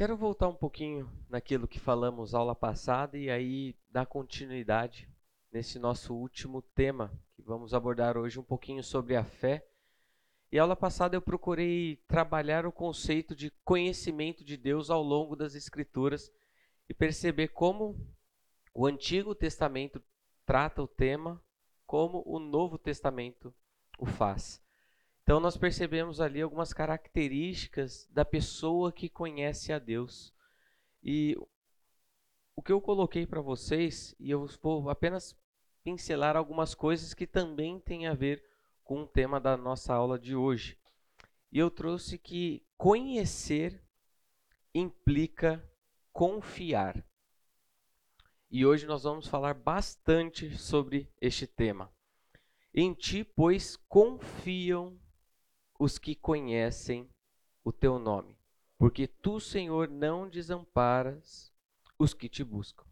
[0.00, 5.06] quero voltar um pouquinho naquilo que falamos aula passada e aí dar continuidade
[5.52, 9.62] nesse nosso último tema, que vamos abordar hoje um pouquinho sobre a fé.
[10.50, 15.54] E aula passada eu procurei trabalhar o conceito de conhecimento de Deus ao longo das
[15.54, 16.32] Escrituras
[16.88, 17.94] e perceber como
[18.72, 20.02] o Antigo Testamento
[20.46, 21.44] trata o tema,
[21.86, 23.54] como o Novo Testamento
[23.98, 24.62] o faz.
[25.30, 30.34] Então nós percebemos ali algumas características da pessoa que conhece a Deus.
[31.04, 31.36] E
[32.56, 35.38] o que eu coloquei para vocês, e eu vou apenas
[35.84, 38.44] pincelar algumas coisas que também têm a ver
[38.82, 40.76] com o tema da nossa aula de hoje.
[41.52, 43.80] E eu trouxe que conhecer
[44.74, 45.64] implica
[46.12, 47.06] confiar.
[48.50, 51.88] E hoje nós vamos falar bastante sobre este tema.
[52.74, 54.98] Em ti, pois, confiam
[55.80, 57.08] os que conhecem
[57.64, 58.36] o teu nome,
[58.76, 61.50] porque tu, Senhor, não desamparas
[61.98, 62.84] os que te buscam.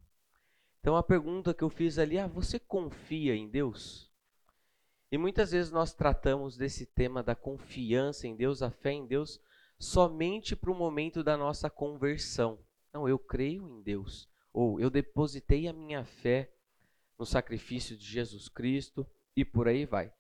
[0.80, 4.10] Então a pergunta que eu fiz ali, ah, você confia em Deus?
[5.12, 9.38] E muitas vezes nós tratamos desse tema da confiança em Deus, a fé em Deus,
[9.78, 12.58] somente para o momento da nossa conversão.
[12.90, 16.50] Não, eu creio em Deus, ou eu depositei a minha fé
[17.18, 20.10] no sacrifício de Jesus Cristo e por aí vai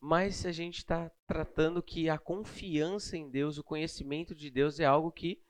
[0.00, 4.84] mas a gente está tratando que a confiança em Deus, o conhecimento de Deus é
[4.84, 5.42] algo que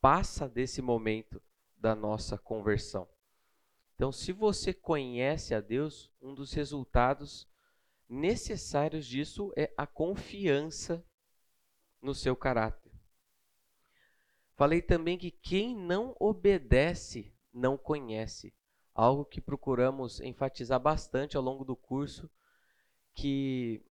[0.00, 1.40] passa desse momento
[1.76, 3.08] da nossa conversão.
[3.94, 7.48] Então, se você conhece a Deus, um dos resultados
[8.08, 11.04] necessários disso é a confiança
[12.00, 12.92] no seu caráter.
[14.54, 18.52] Falei também que quem não obedece não conhece,
[18.94, 22.28] algo que procuramos enfatizar bastante ao longo do curso
[23.14, 23.84] que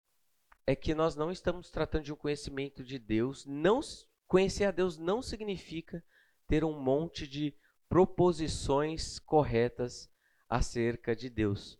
[0.66, 3.46] é que nós não estamos tratando de um conhecimento de Deus.
[3.46, 3.80] Não
[4.28, 6.04] conhecer a Deus não significa
[6.48, 7.56] ter um monte de
[7.90, 10.08] proposições corretas
[10.48, 11.80] acerca de Deus.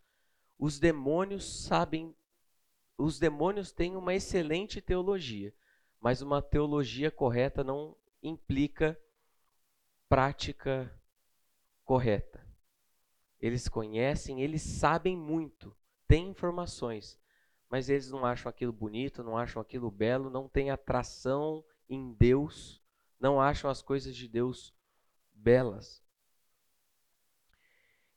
[0.58, 2.16] Os demônios sabem,
[2.98, 5.54] os demônios têm uma excelente teologia,
[6.00, 9.00] mas uma teologia correta não implica
[10.08, 10.92] prática
[11.86, 12.44] correta.
[13.40, 15.76] Eles conhecem, eles sabem muito,
[16.08, 17.19] têm informações,
[17.70, 22.82] mas eles não acham aquilo bonito, não acham aquilo belo, não têm atração em Deus,
[23.20, 24.74] não acham as coisas de Deus
[25.34, 26.04] belas.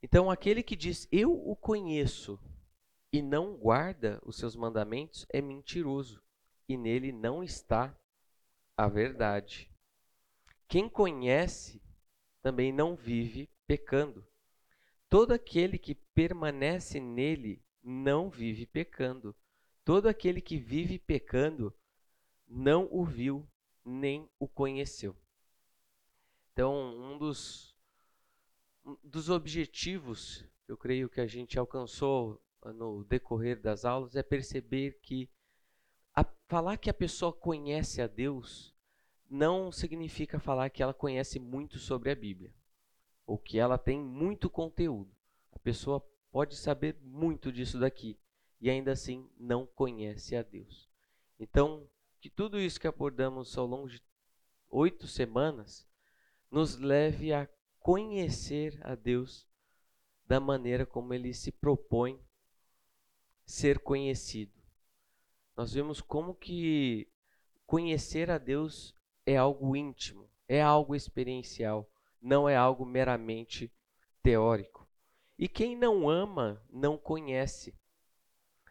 [0.01, 2.39] Então, aquele que diz eu o conheço
[3.11, 6.21] e não guarda os seus mandamentos é mentiroso,
[6.67, 7.95] e nele não está
[8.75, 9.71] a verdade.
[10.67, 11.81] Quem conhece
[12.41, 14.27] também não vive pecando.
[15.07, 19.35] Todo aquele que permanece nele não vive pecando.
[19.83, 21.73] Todo aquele que vive pecando
[22.47, 23.47] não o viu
[23.83, 25.15] nem o conheceu.
[26.51, 27.75] Então, um dos,
[28.85, 34.99] um dos objetivos, eu creio que a gente alcançou no decorrer das aulas, é perceber
[35.01, 35.29] que
[36.15, 38.73] a, falar que a pessoa conhece a Deus
[39.29, 42.53] não significa falar que ela conhece muito sobre a Bíblia,
[43.25, 45.11] ou que ela tem muito conteúdo.
[45.51, 45.99] A pessoa
[46.31, 48.17] pode saber muito disso daqui,
[48.63, 50.89] e ainda assim não conhece a Deus.
[51.37, 51.85] Então,
[52.21, 54.01] que tudo isso que abordamos ao longo de
[54.69, 55.85] oito semanas
[56.49, 57.45] nos leve a
[57.81, 59.45] conhecer a Deus
[60.25, 62.17] da maneira como ele se propõe
[63.45, 64.57] ser conhecido.
[65.57, 67.11] Nós vemos como que
[67.67, 71.91] conhecer a Deus é algo íntimo, é algo experiencial,
[72.21, 73.69] não é algo meramente
[74.21, 74.87] teórico.
[75.37, 77.77] E quem não ama não conhece.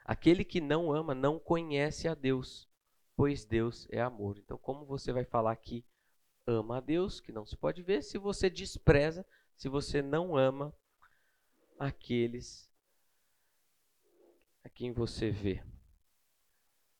[0.05, 2.69] Aquele que não ama não conhece a Deus,
[3.17, 4.39] pois Deus é amor.
[4.39, 5.85] Então, como você vai falar que
[6.47, 9.25] ama a Deus, que não se pode ver, se você despreza,
[9.57, 10.75] se você não ama
[11.79, 12.71] aqueles
[14.65, 15.63] a quem você vê?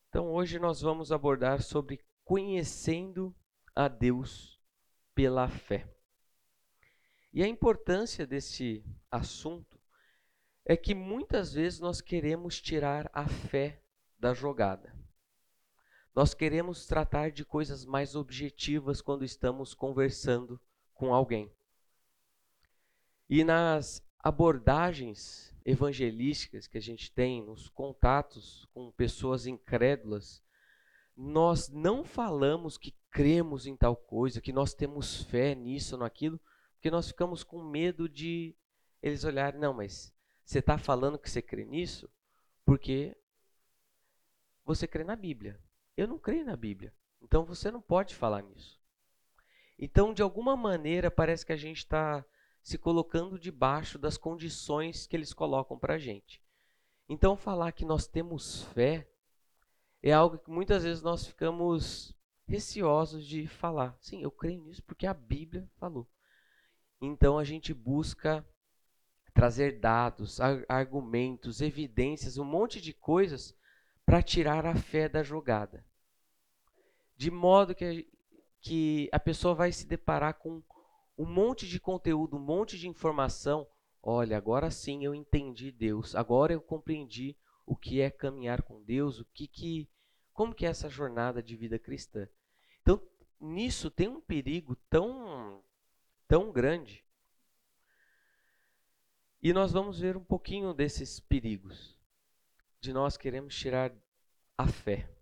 [0.09, 3.35] Então, hoje nós vamos abordar sobre conhecendo
[3.75, 4.61] a Deus
[5.13, 5.91] pela fé.
[7.33, 9.72] E a importância desse assunto
[10.65, 13.81] é que muitas vezes nós queremos tirar a fé
[14.17, 14.95] da jogada.
[16.15, 20.59] Nós queremos tratar de coisas mais objetivas quando estamos conversando
[20.93, 21.51] com alguém.
[23.29, 30.41] E nas abordagens evangelísticas que a gente tem, nos contatos com pessoas incrédulas,
[31.15, 36.39] nós não falamos que cremos em tal coisa, que nós temos fé nisso ou naquilo,
[36.75, 38.55] porque nós ficamos com medo de
[39.01, 40.13] eles olharem, não, mas
[40.43, 42.09] você está falando que você crê nisso
[42.65, 43.15] porque
[44.65, 45.59] você crê na Bíblia.
[45.95, 46.93] Eu não creio na Bíblia.
[47.21, 48.81] Então você não pode falar nisso.
[49.77, 52.23] Então, de alguma maneira, parece que a gente está
[52.61, 56.41] se colocando debaixo das condições que eles colocam para a gente.
[57.09, 59.09] Então, falar que nós temos fé
[60.01, 63.97] é algo que muitas vezes nós ficamos receosos de falar.
[63.99, 66.07] Sim, eu creio nisso porque a Bíblia falou.
[67.01, 68.45] Então, a gente busca
[69.33, 73.57] trazer dados, argumentos, evidências, um monte de coisas
[74.05, 75.85] para tirar a fé da jogada.
[77.17, 78.07] De modo que,
[78.61, 80.61] que a pessoa vai se deparar com
[81.17, 83.67] um monte de conteúdo, um monte de informação.
[84.01, 89.19] Olha, agora sim eu entendi Deus, agora eu compreendi o que é caminhar com Deus,
[89.19, 89.89] o que que
[90.33, 92.27] como que é essa jornada de vida cristã.
[92.81, 93.01] Então,
[93.39, 95.63] nisso tem um perigo tão
[96.27, 97.05] tão grande
[99.43, 101.99] e nós vamos ver um pouquinho desses perigos.
[102.79, 103.93] De nós queremos tirar
[104.57, 105.13] a fé.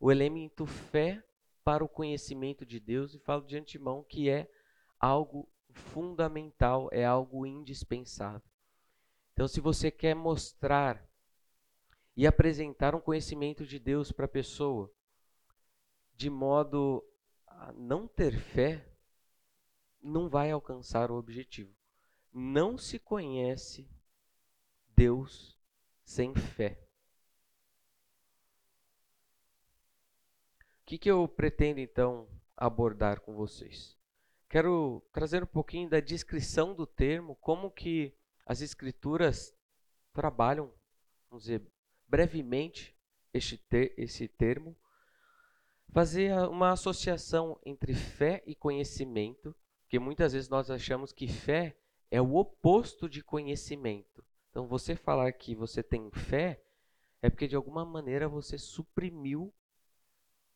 [0.00, 1.24] O elemento fé
[1.62, 4.50] para o conhecimento de Deus, e falo de antemão que é
[4.98, 8.50] algo fundamental, é algo indispensável.
[9.32, 11.08] Então, se você quer mostrar
[12.16, 14.92] e apresentar um conhecimento de Deus para a pessoa,
[16.16, 17.00] de modo
[17.46, 18.92] a não ter fé,
[20.02, 21.72] não vai alcançar o objetivo
[22.32, 23.88] não se conhece
[24.96, 25.58] Deus
[26.02, 26.78] sem fé.
[30.80, 33.96] O que, que eu pretendo então abordar com vocês?
[34.48, 38.14] Quero trazer um pouquinho da descrição do termo, como que
[38.44, 39.56] as escrituras
[40.12, 40.72] trabalham,
[41.30, 41.62] vamos dizer,
[42.06, 42.94] brevemente
[43.32, 44.76] este ter, esse termo,
[45.90, 51.76] fazer uma associação entre fé e conhecimento, porque muitas vezes nós achamos que fé
[52.12, 54.22] é o oposto de conhecimento.
[54.50, 56.62] Então, você falar que você tem fé
[57.22, 59.50] é porque de alguma maneira você suprimiu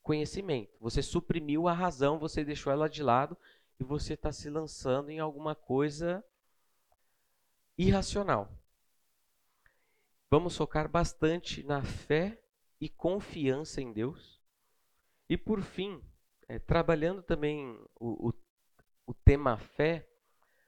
[0.03, 0.77] conhecimento.
[0.79, 3.39] Você suprimiu a razão, você deixou ela de lado
[3.81, 6.23] e você está se lançando em alguma coisa
[7.79, 8.53] irracional.
[10.31, 12.39] Vamos focar bastante na fé
[12.79, 14.43] e confiança em Deus.
[15.27, 16.05] E por fim,
[16.49, 17.67] é, trabalhando também
[17.99, 18.35] o, o,
[19.07, 20.07] o tema fé,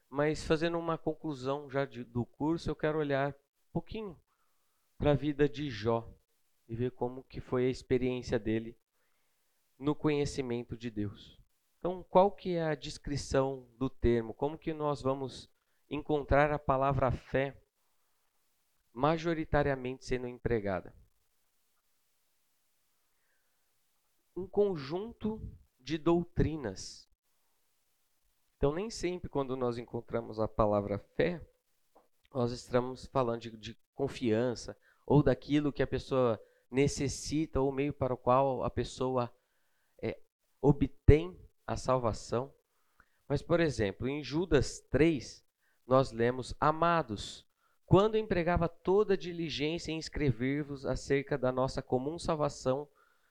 [0.08, 4.18] mas fazendo uma conclusão já de, do curso, eu quero olhar um pouquinho
[4.96, 6.08] para a vida de Jó
[6.68, 8.76] e ver como que foi a experiência dele
[9.78, 11.38] no conhecimento de Deus.
[11.78, 14.34] Então, qual que é a descrição do termo?
[14.34, 15.48] Como que nós vamos
[15.88, 17.56] encontrar a palavra fé
[18.92, 20.92] majoritariamente sendo empregada?
[24.34, 25.40] Um conjunto
[25.80, 27.07] de doutrinas
[28.58, 31.40] então, nem sempre quando nós encontramos a palavra fé,
[32.34, 34.76] nós estamos falando de, de confiança
[35.06, 39.32] ou daquilo que a pessoa necessita ou meio para o qual a pessoa
[40.02, 40.18] é,
[40.60, 42.52] obtém a salvação.
[43.28, 45.46] Mas, por exemplo, em Judas 3,
[45.86, 47.46] nós lemos: Amados,
[47.86, 52.88] quando empregava toda diligência em escrever-vos acerca da nossa comum salvação,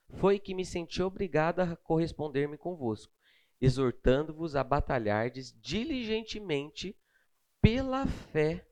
[0.08, 3.17] foi que me senti obrigada a corresponder-me convosco
[3.60, 6.96] exortando-vos a batalhardes diligentemente
[7.60, 8.66] pela fé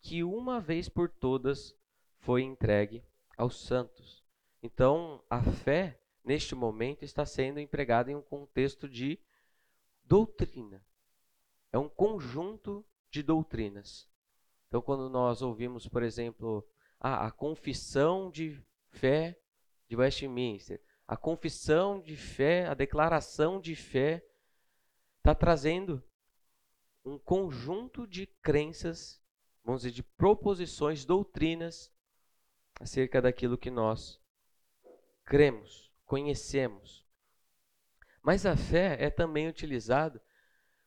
[0.00, 1.76] que uma vez por todas
[2.18, 3.04] foi entregue
[3.36, 4.24] aos santos.
[4.62, 9.18] Então, a fé, neste momento, está sendo empregada em um contexto de
[10.04, 10.84] doutrina.
[11.72, 14.08] É um conjunto de doutrinas.
[14.68, 16.66] Então, quando nós ouvimos, por exemplo,
[16.98, 19.38] a, a confissão de fé
[19.88, 24.24] de Westminster, a confissão de fé, a declaração de fé
[25.22, 26.02] está trazendo
[27.04, 29.22] um conjunto de crenças,
[29.64, 31.94] vamos dizer, de proposições, doutrinas
[32.80, 34.20] acerca daquilo que nós
[35.24, 37.06] cremos, conhecemos.
[38.20, 40.20] Mas a fé é também utilizada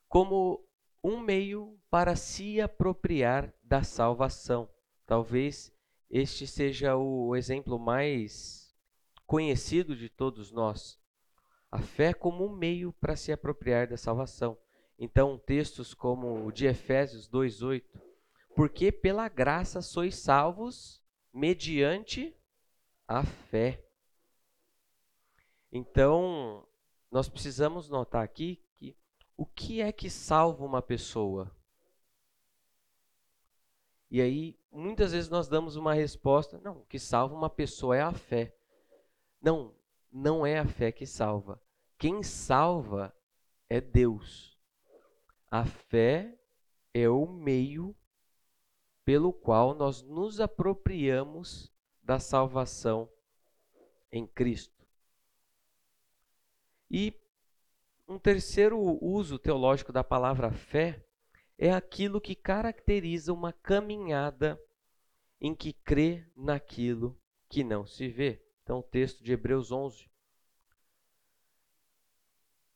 [0.10, 0.68] como
[1.01, 4.70] um meio para se apropriar da salvação.
[5.06, 5.74] Talvez
[6.10, 8.75] este seja o exemplo mais
[9.25, 11.00] conhecido de todos nós.
[11.72, 14.58] A fé como um meio para se apropriar da salvação.
[14.98, 18.00] Então, textos como o de Efésios 2:8,
[18.56, 21.04] porque pela graça sois salvos
[21.34, 22.36] mediante
[23.08, 23.84] a fé.
[25.72, 26.66] Então,
[27.12, 28.96] nós precisamos notar aqui que
[29.36, 31.54] o que é que salva uma pessoa?
[34.10, 38.02] E aí, muitas vezes nós damos uma resposta, não, o que salva uma pessoa é
[38.02, 38.56] a fé.
[39.42, 39.75] Não,
[40.16, 41.62] não é a fé que salva.
[41.98, 43.14] Quem salva
[43.68, 44.58] é Deus.
[45.52, 46.40] A fé
[46.94, 47.94] é o meio
[49.04, 51.70] pelo qual nós nos apropriamos
[52.02, 53.12] da salvação
[54.10, 54.88] em Cristo.
[56.90, 57.14] E
[58.08, 61.06] um terceiro uso teológico da palavra fé
[61.58, 64.58] é aquilo que caracteriza uma caminhada
[65.42, 67.20] em que crê naquilo
[67.50, 68.45] que não se vê.
[68.66, 70.10] Então, o texto de Hebreus 11.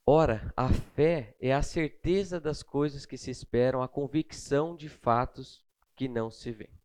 [0.05, 5.65] Ora, a fé é a certeza das coisas que se esperam, a convicção de fatos
[5.95, 6.79] que não se vêem.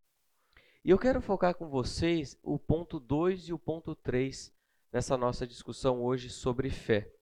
[0.82, 4.50] E eu quero focar com vocês o ponto 2 e o ponto 3
[4.90, 7.12] nessa nossa discussão hoje sobre fé.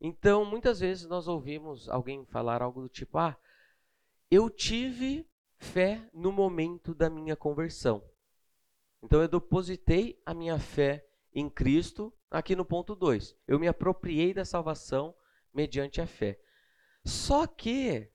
[0.00, 3.36] Então, muitas vezes nós ouvimos alguém falar algo do tipo: Ah,
[4.28, 5.28] eu tive
[5.58, 8.02] fé no momento da minha conversão.
[9.02, 13.36] Então, eu depositei a minha fé em Cristo aqui no ponto 2.
[13.46, 15.14] Eu me apropriei da salvação
[15.52, 16.40] mediante a fé.
[17.04, 18.10] Só que,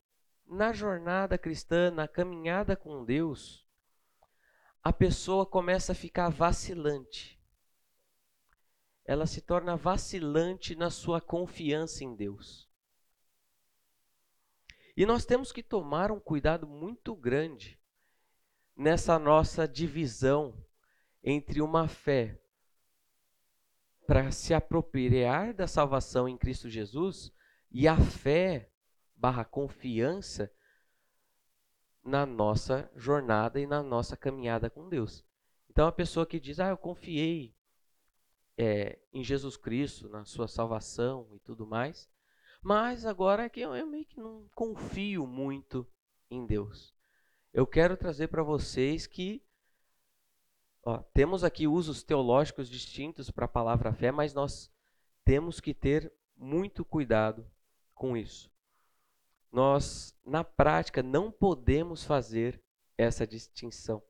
[0.46, 3.66] na jornada cristã, na caminhada com Deus,
[4.84, 7.36] a pessoa começa a ficar vacilante
[9.06, 12.68] ela se torna vacilante na sua confiança em Deus.
[14.98, 17.80] E nós temos que tomar um cuidado muito grande
[18.76, 20.65] nessa nossa divisão
[21.26, 22.40] entre uma fé
[24.06, 27.34] para se apropriar da salvação em Cristo Jesus
[27.72, 28.72] e a fé
[29.16, 30.54] barra confiança
[32.04, 35.26] na nossa jornada e na nossa caminhada com Deus.
[35.68, 37.56] Então a pessoa que diz, ah, eu confiei
[38.56, 42.08] é, em Jesus Cristo, na sua salvação e tudo mais.
[42.62, 45.88] Mas agora é que eu, eu meio que não confio muito
[46.30, 46.94] em Deus.
[47.52, 49.45] Eu quero trazer para vocês que
[50.86, 54.72] ó, temos aqui usos teológicos distintos para a palavra fé, mas nós
[55.26, 57.46] temos que ter muito cuidado
[57.94, 58.50] com isso.
[59.52, 62.62] Nós, na prática, não podemos fazer
[62.98, 64.02] essa distinção.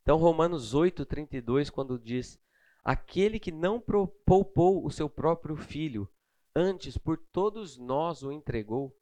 [0.00, 2.40] Então, Romanos 8, 32, quando diz
[2.84, 6.08] Aquele que não poupou o seu próprio filho,
[6.54, 8.96] antes por todos nós o entregou,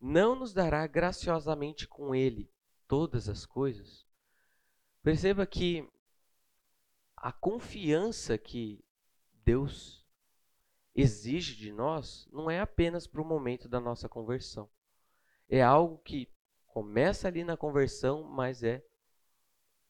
[0.00, 2.50] não nos dará graciosamente com ele
[2.88, 4.06] todas as coisas?
[5.02, 5.86] Perceba que
[7.20, 8.82] a confiança que
[9.44, 10.06] Deus
[10.94, 14.68] exige de nós não é apenas para o momento da nossa conversão.
[15.46, 16.32] É algo que
[16.66, 18.82] começa ali na conversão, mas é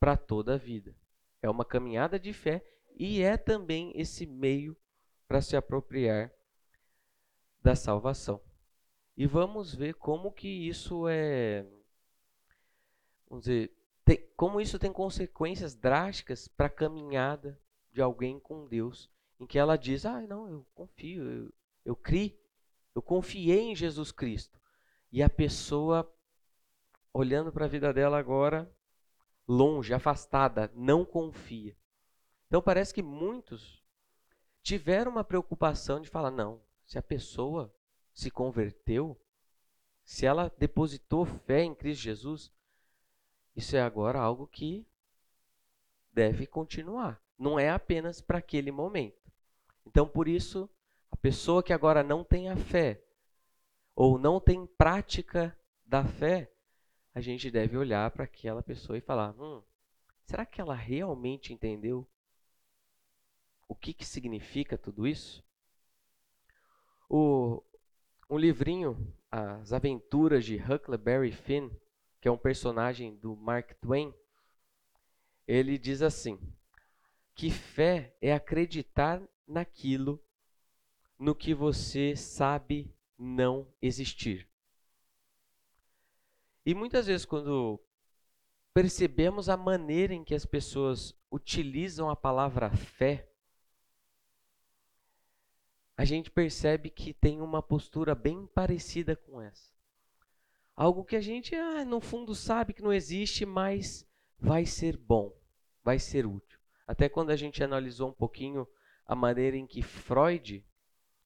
[0.00, 0.96] para toda a vida.
[1.40, 2.64] É uma caminhada de fé
[2.96, 4.76] e é também esse meio
[5.28, 6.32] para se apropriar
[7.62, 8.42] da salvação.
[9.16, 11.64] E vamos ver como que isso é,
[13.28, 13.72] vamos dizer,
[14.40, 17.60] como isso tem consequências drásticas para a caminhada
[17.92, 21.52] de alguém com Deus, em que ela diz: "Ah, não, eu confio, eu,
[21.84, 22.42] eu criei,
[22.94, 24.58] eu confiei em Jesus Cristo".
[25.12, 26.10] E a pessoa
[27.12, 28.74] olhando para a vida dela agora
[29.46, 31.76] longe, afastada, não confia.
[32.46, 33.84] Então parece que muitos
[34.62, 37.70] tiveram uma preocupação de falar: não, se a pessoa
[38.14, 39.20] se converteu,
[40.02, 42.50] se ela depositou fé em Cristo Jesus,
[43.54, 44.86] isso é agora algo que
[46.12, 47.20] deve continuar.
[47.38, 49.20] Não é apenas para aquele momento.
[49.86, 50.68] Então, por isso,
[51.10, 53.02] a pessoa que agora não tem a fé,
[53.94, 56.50] ou não tem prática da fé,
[57.14, 59.62] a gente deve olhar para aquela pessoa e falar: hum,
[60.24, 62.06] será que ela realmente entendeu
[63.68, 65.44] o que, que significa tudo isso?
[67.08, 67.62] O,
[68.28, 71.70] um livrinho, As Aventuras de Huckleberry Finn,
[72.20, 74.14] que é um personagem do Mark Twain,
[75.46, 76.38] ele diz assim:
[77.34, 80.22] que fé é acreditar naquilo
[81.18, 84.48] no que você sabe não existir.
[86.64, 87.80] E muitas vezes, quando
[88.72, 93.28] percebemos a maneira em que as pessoas utilizam a palavra fé,
[95.96, 99.69] a gente percebe que tem uma postura bem parecida com essa.
[100.80, 104.08] Algo que a gente, ah, no fundo, sabe que não existe, mas
[104.38, 105.30] vai ser bom,
[105.84, 106.58] vai ser útil.
[106.86, 108.66] Até quando a gente analisou um pouquinho
[109.04, 110.64] a maneira em que Freud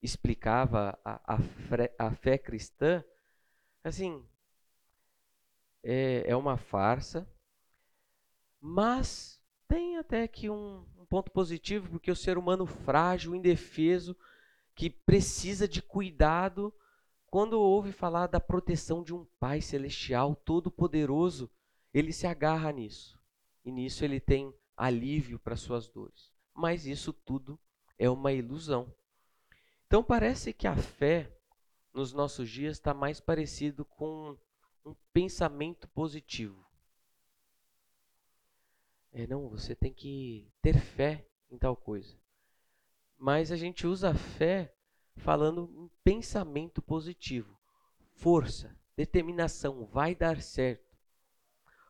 [0.03, 1.39] explicava a, a,
[1.99, 3.05] a fé cristã,
[3.85, 4.27] assim,
[5.85, 7.25] é, é uma farsa,
[8.61, 14.17] mas tem até que um, um ponto positivo, porque o ser humano frágil, indefeso,
[14.75, 16.75] que precisa de cuidado
[17.35, 21.51] quando ouve falar da proteção de um Pai celestial todo-poderoso,
[21.93, 23.21] ele se agarra nisso.
[23.65, 26.33] E nisso ele tem alívio para suas dores.
[26.55, 27.59] Mas isso tudo
[27.99, 28.95] é uma ilusão.
[29.85, 31.37] Então parece que a fé
[31.93, 34.39] nos nossos dias está mais parecido com
[34.87, 36.65] um pensamento positivo.
[39.11, 42.17] É, não, você tem que ter fé em tal coisa.
[43.19, 44.73] Mas a gente usa a fé
[45.17, 47.59] falando em pensamento positivo,
[48.15, 50.85] força, determinação, vai dar certo.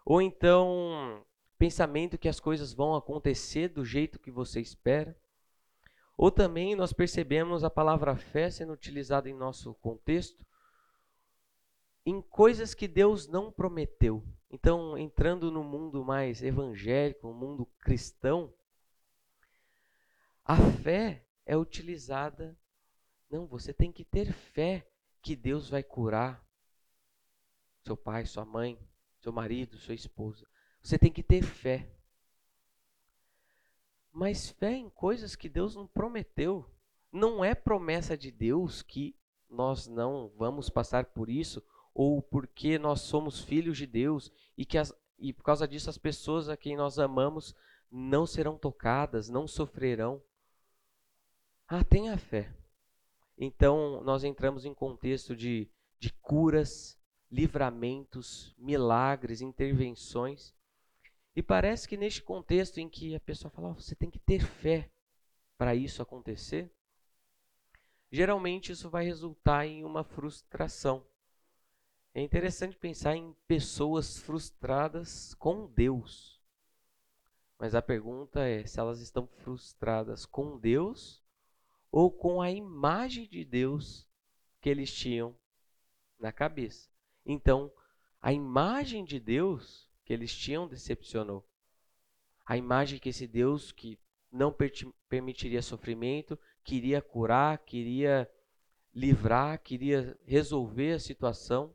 [0.04, 1.24] Ou então,
[1.58, 5.16] pensamento que as coisas vão acontecer do jeito que você espera.
[6.16, 10.44] Ou também nós percebemos a palavra fé sendo utilizada em nosso contexto
[12.06, 14.22] em coisas que Deus não prometeu.
[14.50, 18.52] Então, entrando no mundo mais evangélico, no mundo cristão,
[20.44, 22.56] a fé é utilizada.
[23.34, 24.88] Não, você tem que ter fé
[25.20, 26.40] que Deus vai curar
[27.82, 28.78] seu pai, sua mãe,
[29.18, 30.46] seu marido, sua esposa.
[30.80, 31.90] Você tem que ter fé.
[34.12, 36.64] Mas fé em coisas que Deus não prometeu.
[37.10, 39.18] Não é promessa de Deus que
[39.50, 41.60] nós não vamos passar por isso,
[41.92, 45.98] ou porque nós somos filhos de Deus e que as, e por causa disso as
[45.98, 47.52] pessoas a quem nós amamos
[47.90, 50.22] não serão tocadas, não sofrerão.
[51.66, 52.54] Ah, tenha fé.
[53.36, 56.98] Então nós entramos em contexto de, de curas,
[57.30, 60.54] livramentos, milagres, intervenções.
[61.34, 64.40] E parece que neste contexto em que a pessoa fala, oh, você tem que ter
[64.40, 64.88] fé
[65.58, 66.70] para isso acontecer,
[68.10, 71.04] geralmente isso vai resultar em uma frustração.
[72.14, 76.40] É interessante pensar em pessoas frustradas com Deus.
[77.58, 81.23] Mas a pergunta é se elas estão frustradas com Deus
[81.96, 84.04] ou com a imagem de Deus
[84.60, 85.32] que eles tinham
[86.18, 86.90] na cabeça.
[87.24, 87.72] Então,
[88.20, 91.48] a imagem de Deus que eles tinham decepcionou.
[92.44, 93.96] A imagem que esse Deus que
[94.32, 94.52] não
[95.08, 98.28] permitiria sofrimento, queria curar, queria
[98.92, 101.72] livrar, queria resolver a situação.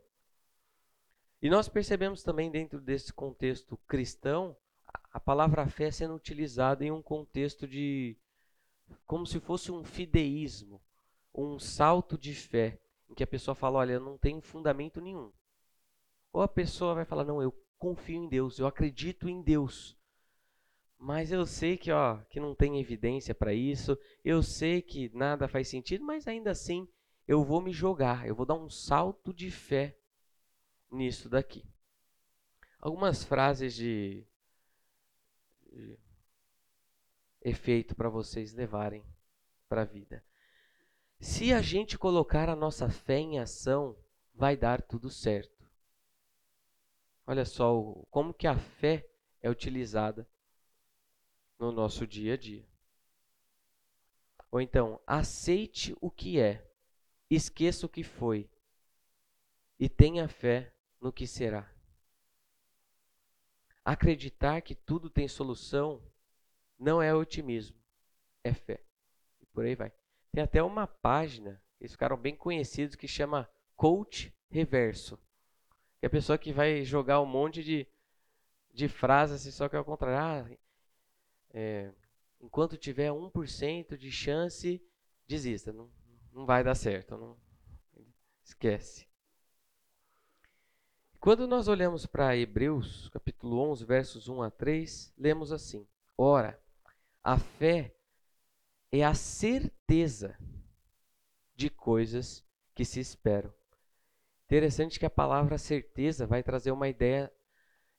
[1.42, 4.54] E nós percebemos também dentro desse contexto cristão
[5.14, 8.18] a palavra fé sendo utilizada em um contexto de
[9.06, 10.82] como se fosse um fideísmo,
[11.34, 12.80] um salto de fé,
[13.10, 15.32] em que a pessoa fala, olha, não tenho fundamento nenhum.
[16.32, 19.98] Ou a pessoa vai falar, não, eu confio em Deus, eu acredito em Deus.
[20.98, 25.48] Mas eu sei que, ó, que não tem evidência para isso, eu sei que nada
[25.48, 26.88] faz sentido, mas ainda assim
[27.28, 29.96] eu vou me jogar, eu vou dar um salto de fé
[30.92, 31.64] nisso daqui.
[32.80, 34.26] Algumas frases de
[37.50, 39.04] efeito para vocês levarem
[39.68, 40.24] para a vida.
[41.20, 43.98] Se a gente colocar a nossa fé em ação,
[44.34, 45.68] vai dar tudo certo.
[47.28, 47.74] Olha só
[48.10, 49.08] como que a fé
[49.42, 50.28] é utilizada
[51.60, 52.66] no nosso dia a dia.
[54.50, 56.66] Ou então, aceite o que é,
[57.30, 58.50] esqueça o que foi
[59.78, 61.72] e tenha fé no que será.
[63.86, 66.02] Acreditar que tudo tem solução
[66.80, 67.76] não é otimismo,
[68.44, 68.82] é fé.
[69.42, 69.92] E por aí vai.
[70.32, 75.20] Tem até uma página, eles ficaram bem conhecidos, que chama Coach Reverso
[76.00, 77.86] que é a pessoa que vai jogar um monte de,
[78.74, 80.18] de frases assim, só que é ao contrário.
[80.18, 80.58] Ah,
[81.52, 81.92] é,
[82.40, 84.82] enquanto tiver 1% de chance,
[85.28, 85.74] desista.
[85.74, 85.92] Não,
[86.32, 87.18] não vai dar certo.
[87.18, 87.38] Não,
[88.42, 89.08] esquece.
[91.20, 95.86] Quando nós olhamos para Hebreus, capítulo 11, versos 1 a 3, lemos assim:
[96.18, 96.58] Ora,
[97.24, 97.96] a fé
[98.92, 100.38] é a certeza
[101.56, 103.54] de coisas que se esperam
[104.50, 107.32] Interessante que a palavra certeza vai trazer uma ideia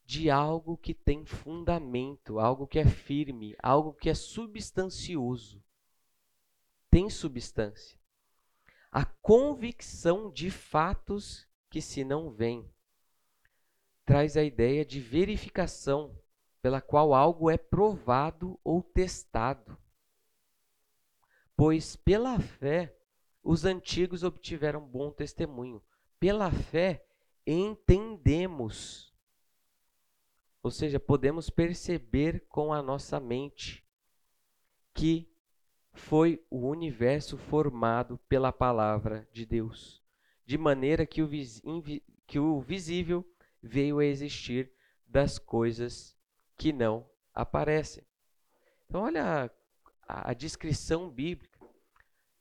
[0.04, 5.62] de algo que tem fundamento, algo que é firme, algo que é substancioso.
[6.90, 7.96] Tem substância.
[8.90, 12.68] A convicção de fatos que se não vêm
[14.04, 16.20] traz a ideia de verificação
[16.62, 19.76] pela qual algo é provado ou testado.
[21.56, 22.96] Pois pela fé
[23.42, 25.82] os antigos obtiveram bom testemunho.
[26.18, 27.04] Pela fé,
[27.46, 29.14] entendemos.
[30.62, 33.84] Ou seja, podemos perceber com a nossa mente
[34.92, 35.30] que
[35.92, 40.02] foi o universo formado pela palavra de Deus,
[40.44, 41.28] de maneira que o,
[42.26, 43.26] que o visível
[43.62, 44.70] veio a existir
[45.06, 46.19] das coisas
[46.60, 48.04] que não aparecem.
[48.86, 49.50] Então, olha
[50.06, 51.58] a, a descrição bíblica,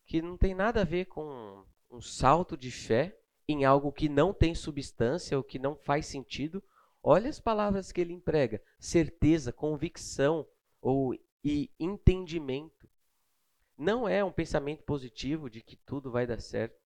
[0.06, 4.34] que não tem nada a ver com um salto de fé, em algo que não
[4.34, 6.62] tem substância ou que não faz sentido,
[7.02, 10.46] olha as palavras que ele emprega: certeza, convicção
[10.82, 12.90] ou e entendimento.
[13.78, 16.78] Não é um pensamento positivo de que tudo vai dar certo.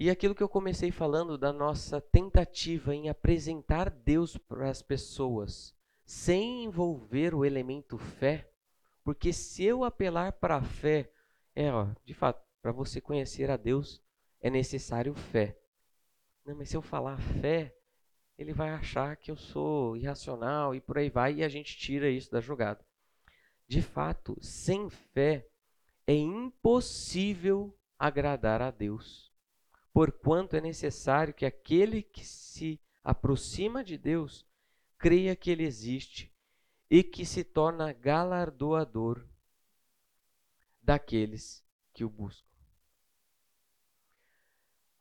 [0.00, 5.74] E aquilo que eu comecei falando da nossa tentativa em apresentar Deus para as pessoas,
[6.04, 8.48] sem envolver o elemento fé,
[9.02, 11.10] porque se eu apelar para a fé
[11.52, 14.00] É, ó, de fato, para você conhecer a Deus
[14.40, 15.58] é necessário fé.
[16.44, 17.74] Não, mas se eu falar fé,
[18.38, 22.08] ele vai achar que eu sou irracional e por aí vai, e a gente tira
[22.08, 22.86] isso da jogada.
[23.66, 25.48] De fato, sem fé
[26.06, 29.32] é impossível agradar a Deus,
[29.98, 34.46] porquanto é necessário que aquele que se aproxima de Deus
[34.96, 36.32] creia que ele existe
[36.88, 39.26] e que se torna galardoador
[40.80, 42.48] daqueles que o buscam.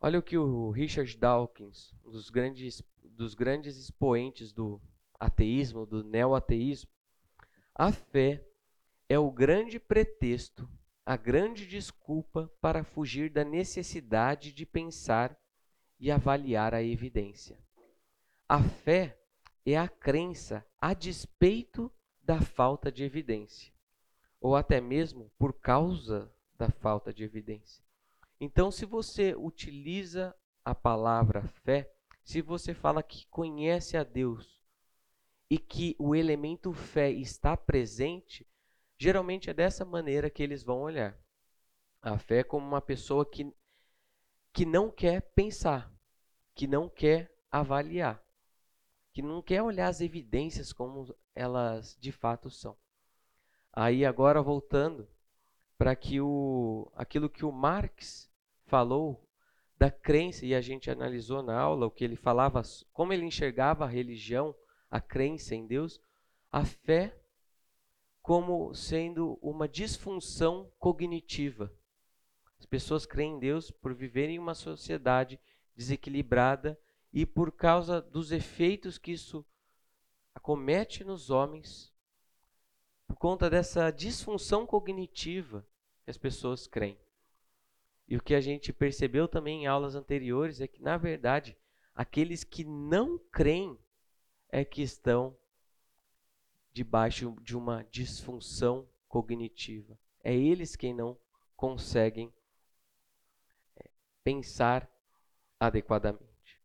[0.02, 4.82] Olha o que o Richard Dawkins, um dos grandes, dos grandes expoentes do
[5.20, 6.90] ateísmo, do neo-ateísmo,
[7.76, 8.44] a fé
[9.08, 10.68] é o grande pretexto,
[11.08, 15.40] a grande desculpa para fugir da necessidade de pensar
[15.98, 17.58] e avaliar a evidência.
[18.46, 19.18] A fé
[19.66, 21.90] é a crença a despeito
[22.22, 23.74] da falta de evidência,
[24.42, 27.82] ou até mesmo por causa da falta de evidência.
[28.38, 31.90] Então, se você utiliza a palavra fé,
[32.22, 34.62] se você fala que conhece a Deus
[35.50, 38.46] e que o elemento fé está presente,
[38.98, 41.18] geralmente é dessa maneira que eles vão olhar.
[42.02, 43.52] A fé como uma pessoa que,
[44.54, 45.92] que não quer pensar,
[46.56, 48.24] que não quer avaliar,
[49.14, 52.78] que não quer olhar as evidências como elas de fato são.
[53.74, 55.08] Aí agora voltando
[55.78, 58.30] para que o aquilo que o Marx
[58.66, 59.24] falou
[59.78, 63.86] da crença e a gente analisou na aula o que ele falava, como ele enxergava
[63.86, 64.56] a religião,
[64.90, 66.02] a crença em Deus,
[66.52, 67.16] a fé
[68.28, 71.74] como sendo uma disfunção cognitiva.
[72.60, 75.40] As pessoas creem em Deus por viverem em uma sociedade
[75.74, 76.78] desequilibrada
[77.14, 79.46] e por causa dos efeitos que isso
[80.36, 81.96] acomete nos homens,
[83.08, 85.66] por conta dessa disfunção cognitiva
[86.04, 87.00] que as pessoas creem.
[88.10, 91.58] E o que a gente percebeu também em aulas anteriores é que, na verdade,
[91.96, 93.80] aqueles que não creem
[94.50, 95.34] é que estão
[96.78, 99.98] debaixo de uma disfunção cognitiva.
[100.24, 101.18] É eles quem não
[101.56, 102.32] conseguem
[103.76, 103.90] é,
[104.24, 104.88] pensar
[105.60, 106.62] adequadamente.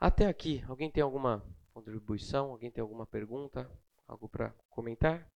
[0.00, 2.50] Até aqui, alguém tem alguma contribuição?
[2.50, 3.70] Alguém tem alguma pergunta?
[4.08, 5.30] Algo para comentar?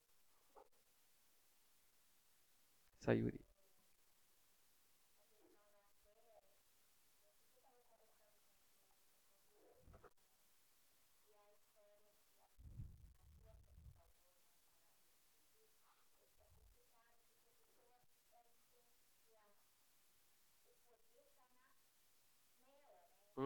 [3.00, 3.45] Sayuri.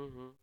[0.00, 0.34] Uhum.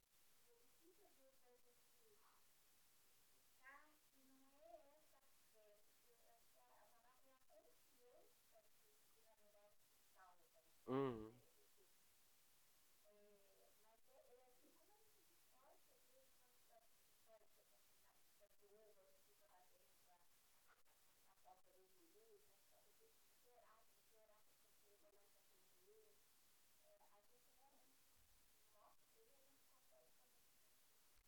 [10.88, 11.32] Uhum.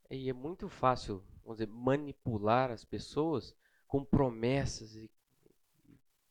[0.10, 3.56] E é muito fácil, vamos dizer, manipular as pessoas
[3.88, 5.10] com promessas e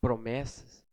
[0.01, 0.85] promessas.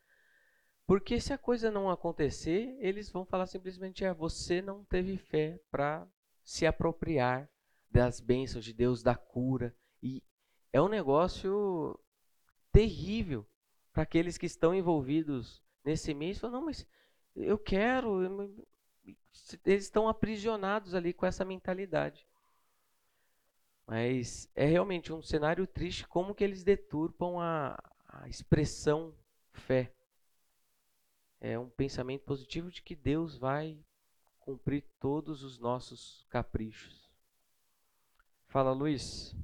[0.86, 5.60] Porque se a coisa não acontecer, eles vão falar simplesmente: é, você não teve fé
[5.72, 6.08] para
[6.44, 7.50] se apropriar
[7.90, 9.76] das bênçãos de Deus, da cura.
[10.02, 10.22] E
[10.72, 12.00] é um negócio
[12.72, 13.48] terrível
[13.92, 16.36] para aqueles que estão envolvidos nesse meio.
[16.36, 16.86] Falam, não, mas
[17.36, 18.22] eu quero.
[19.66, 22.28] Eles estão aprisionados ali com essa mentalidade.
[23.88, 29.14] Mas é realmente um cenário triste como que eles deturpam a, a expressão
[29.54, 29.94] fé.
[31.40, 33.78] É um pensamento positivo de que Deus vai
[34.40, 37.10] cumprir todos os nossos caprichos.
[38.48, 39.36] Fala, Luiz.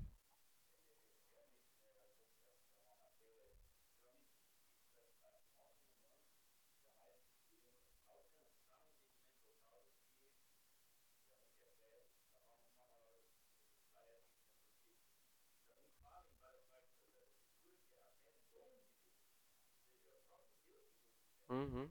[21.61, 21.89] Uhum.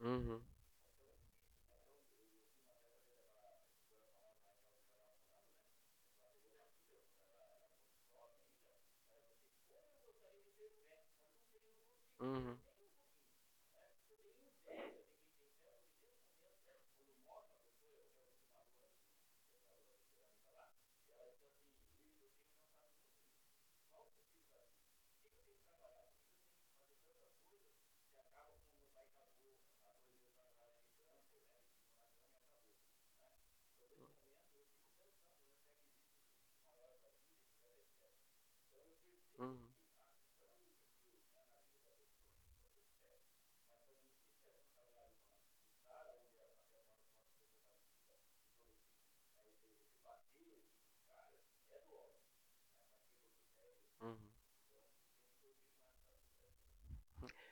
[0.00, 0.40] Uhum.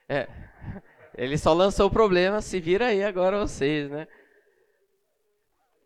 [0.07, 0.27] É,
[1.17, 4.07] ele só lançou o problema, se vira aí agora vocês, né?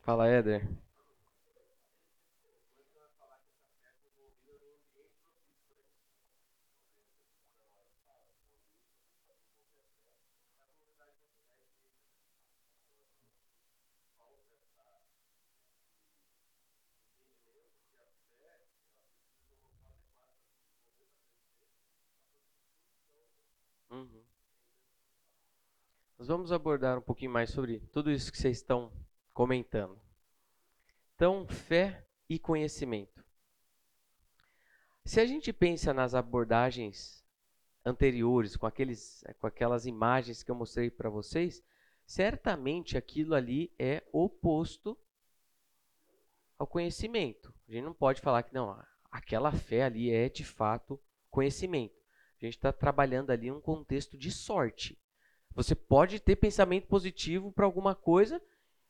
[0.01, 0.67] Fala, Éder.
[26.29, 28.91] Vamos abordar um pouquinho mais sobre tudo isso que vocês estão
[29.33, 29.99] comentando.
[31.15, 33.25] Então, fé e conhecimento.
[35.03, 37.25] Se a gente pensa nas abordagens
[37.83, 41.63] anteriores, com, aqueles, com aquelas imagens que eu mostrei para vocês,
[42.05, 44.95] certamente aquilo ali é oposto
[46.59, 47.51] ao conhecimento.
[47.67, 48.79] A gente não pode falar que não,
[49.11, 51.99] aquela fé ali é de fato conhecimento.
[52.39, 54.95] A gente está trabalhando ali um contexto de sorte.
[55.59, 58.41] Você pode ter pensamento positivo para alguma coisa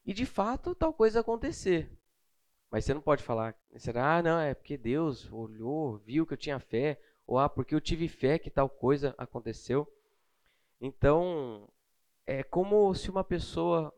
[0.06, 1.92] e de fato tal coisa acontecer.
[2.70, 6.38] Mas você não pode falar, será, ah, não, é porque Deus olhou, viu que eu
[6.38, 9.92] tinha fé, ou ah, porque eu tive fé que tal coisa aconteceu.
[10.80, 11.68] Então,
[12.24, 13.92] é como se uma pessoa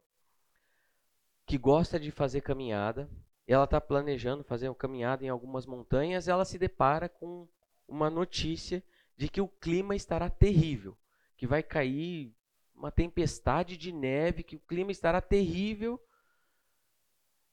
[1.45, 3.09] que gosta de fazer caminhada,
[3.45, 7.49] ela está planejando fazer uma caminhada em algumas montanhas, ela se depara com
[7.85, 8.81] uma notícia
[9.17, 10.97] de que o clima estará terrível,
[11.35, 12.33] que vai cair
[12.81, 16.01] uma tempestade de neve, que o clima estará terrível.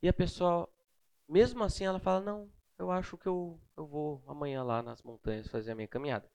[0.03, 0.67] E a pessoa,
[1.29, 5.47] mesmo assim, ela fala: Não, eu acho que eu, eu vou amanhã lá nas montanhas
[5.47, 6.31] fazer a minha caminhada.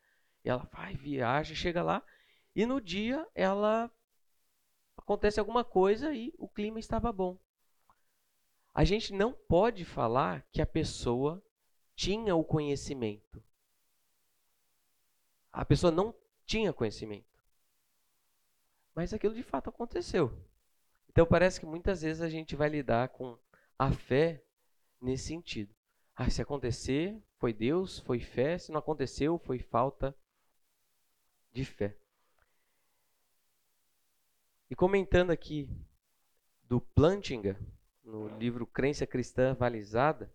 [0.45, 2.03] E ela vai, viaja, chega lá,
[2.55, 3.89] e no dia ela
[4.95, 7.39] acontece alguma coisa e o clima estava bom.
[8.75, 11.43] A gente não pode falar que a pessoa
[11.95, 13.43] tinha o conhecimento.
[15.51, 16.13] A pessoa não
[16.45, 17.32] tinha conhecimento.
[18.95, 20.31] Mas aquilo de fato aconteceu.
[21.09, 23.37] Então parece que muitas vezes a gente vai lidar com
[23.77, 24.43] a fé
[25.01, 25.73] nesse sentido.
[26.15, 28.57] Ah, se acontecer, foi Deus, foi fé.
[28.57, 30.15] Se não aconteceu, foi falta
[31.51, 31.97] de fé.
[34.69, 35.69] E comentando aqui
[36.63, 37.59] do Plantinga,
[38.03, 40.33] no livro Crença Cristã Avalizada,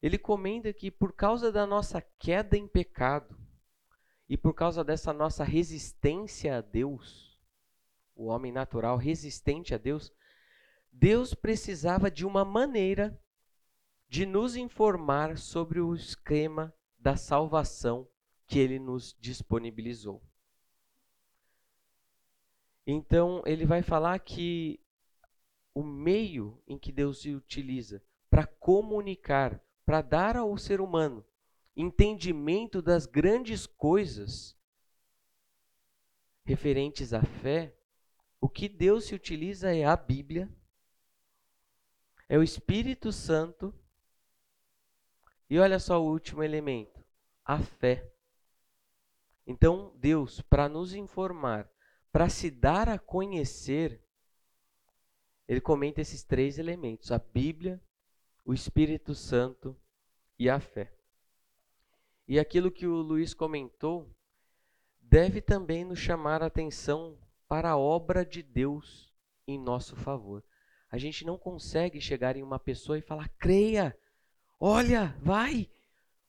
[0.00, 3.36] ele comenta que por causa da nossa queda em pecado,
[4.28, 7.35] e por causa dessa nossa resistência a Deus,
[8.16, 10.12] o homem natural resistente a Deus,
[10.90, 13.20] Deus precisava de uma maneira
[14.08, 18.08] de nos informar sobre o esquema da salvação
[18.46, 20.22] que ele nos disponibilizou.
[22.86, 24.80] Então, ele vai falar que
[25.74, 31.24] o meio em que Deus se utiliza para comunicar, para dar ao ser humano
[31.76, 34.56] entendimento das grandes coisas
[36.42, 37.75] referentes à fé,
[38.46, 40.48] o que Deus se utiliza é a Bíblia,
[42.28, 43.74] é o Espírito Santo,
[45.50, 47.04] e olha só o último elemento,
[47.44, 48.08] a fé.
[49.44, 51.68] Então, Deus, para nos informar,
[52.12, 54.00] para se dar a conhecer,
[55.48, 57.82] ele comenta esses três elementos: a Bíblia,
[58.44, 59.76] o Espírito Santo
[60.38, 60.94] e a fé.
[62.28, 64.08] E aquilo que o Luiz comentou
[65.00, 69.12] deve também nos chamar a atenção para a obra de Deus
[69.46, 70.42] em nosso favor.
[70.90, 73.96] A gente não consegue chegar em uma pessoa e falar: creia,
[74.58, 75.70] olha, vai,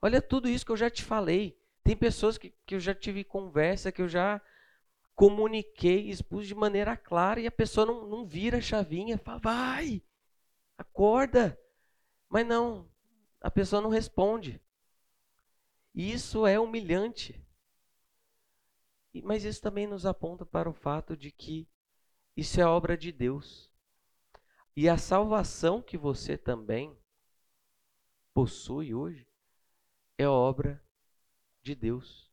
[0.01, 1.57] olha tudo isso que eu já te falei.
[1.83, 4.41] Tem pessoas que, que eu já tive conversa, que eu já
[5.15, 10.03] comuniquei, expus de maneira clara e a pessoa não, não vira a chavinha, fala: vai,
[10.77, 11.57] acorda.
[12.29, 12.89] Mas não,
[13.39, 14.61] a pessoa não responde.
[15.95, 17.41] E isso é humilhante.
[19.23, 21.67] Mas isso também nos aponta para o fato de que
[22.35, 23.71] isso é obra de Deus.
[24.75, 26.95] E a salvação que você também
[28.33, 29.27] possui hoje
[30.17, 30.83] é obra
[31.63, 32.31] de Deus.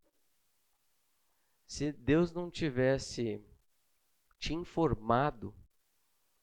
[1.66, 3.42] se Deus não tivesse
[4.38, 5.54] te informado,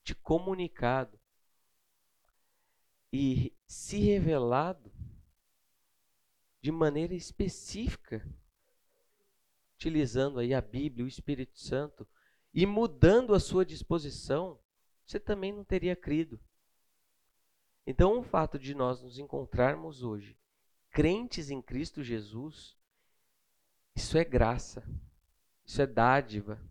[0.03, 1.19] te comunicado
[3.13, 4.91] e se revelado
[6.61, 8.27] de maneira específica,
[9.81, 12.07] utilizando aí a Bíblia, o Espírito Santo
[12.53, 14.59] e mudando a sua disposição,
[15.07, 16.39] você também não teria crido.
[17.87, 20.37] Então, o fato de nós nos encontrarmos hoje
[20.91, 22.77] crentes em Cristo Jesus,
[23.95, 24.83] isso é graça,
[25.65, 26.61] isso é dádiva.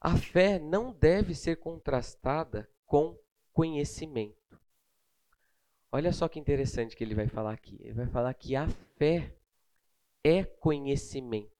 [0.00, 3.18] A fé não deve ser contrastada com
[3.52, 4.60] conhecimento.
[5.90, 7.76] Olha só que interessante que ele vai falar aqui.
[7.80, 9.35] Ele vai falar que a fé
[10.26, 11.54] é conhecimento.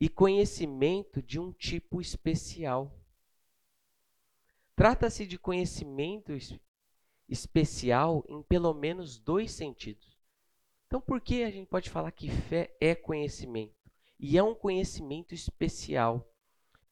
[0.00, 2.98] E conhecimento de um tipo especial.
[4.74, 6.32] Trata-se de conhecimento
[7.28, 10.16] especial em pelo menos dois sentidos.
[10.86, 13.76] Então, por que a gente pode falar que fé é conhecimento?
[14.18, 16.32] E é um conhecimento especial.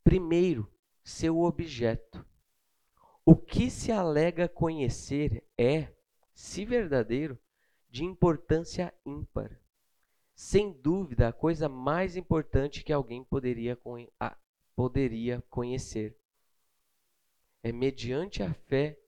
[0.05, 0.71] Primeiro,
[1.03, 2.27] seu objeto.
[3.25, 5.95] O que se alega conhecer é,
[6.35, 7.39] se verdadeiro,
[7.89, 9.59] de importância ímpar.
[10.37, 13.77] Sem dúvida, a coisa mais importante que alguém poderia,
[14.77, 16.15] poderia conhecer.
[17.63, 19.01] É mediante a fé,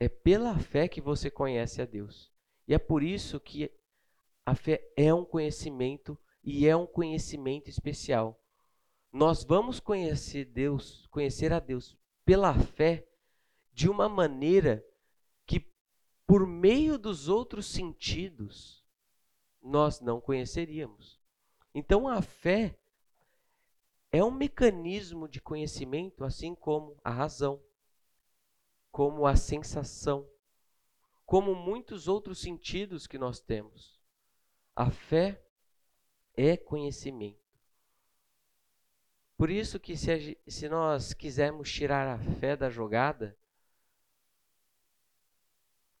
[0.00, 2.28] é pela fé que você conhece a Deus.
[2.66, 3.70] E é por isso que
[4.44, 8.36] a fé é um conhecimento e é um conhecimento especial.
[9.12, 13.06] Nós vamos conhecer Deus, conhecer a Deus pela fé
[13.72, 14.84] de uma maneira
[15.46, 15.64] que,
[16.26, 18.81] por meio dos outros sentidos,
[19.62, 21.20] nós não conheceríamos.
[21.74, 22.76] Então, a fé
[24.10, 27.62] é um mecanismo de conhecimento, assim como a razão,
[28.90, 30.28] como a sensação,
[31.24, 33.98] como muitos outros sentidos que nós temos.
[34.76, 35.42] A fé
[36.34, 37.40] é conhecimento.
[39.36, 43.36] Por isso que se, se nós quisermos tirar a fé da jogada,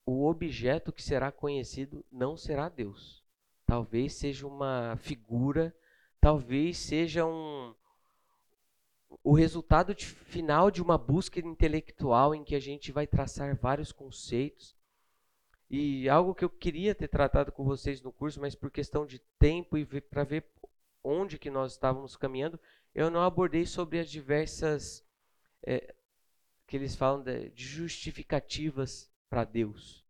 [0.04, 3.21] o objeto que será conhecido não será Deus.
[3.66, 5.74] Talvez seja uma figura,
[6.20, 7.74] talvez seja um
[9.22, 13.92] o resultado de, final de uma busca intelectual em que a gente vai traçar vários
[13.92, 14.74] conceitos.
[15.70, 19.18] E algo que eu queria ter tratado com vocês no curso, mas por questão de
[19.38, 20.44] tempo e para ver
[21.02, 22.60] onde que nós estávamos caminhando,
[22.94, 25.04] eu não abordei sobre as diversas
[25.62, 25.94] é,
[26.66, 30.01] que eles falam de, de justificativas para Deus.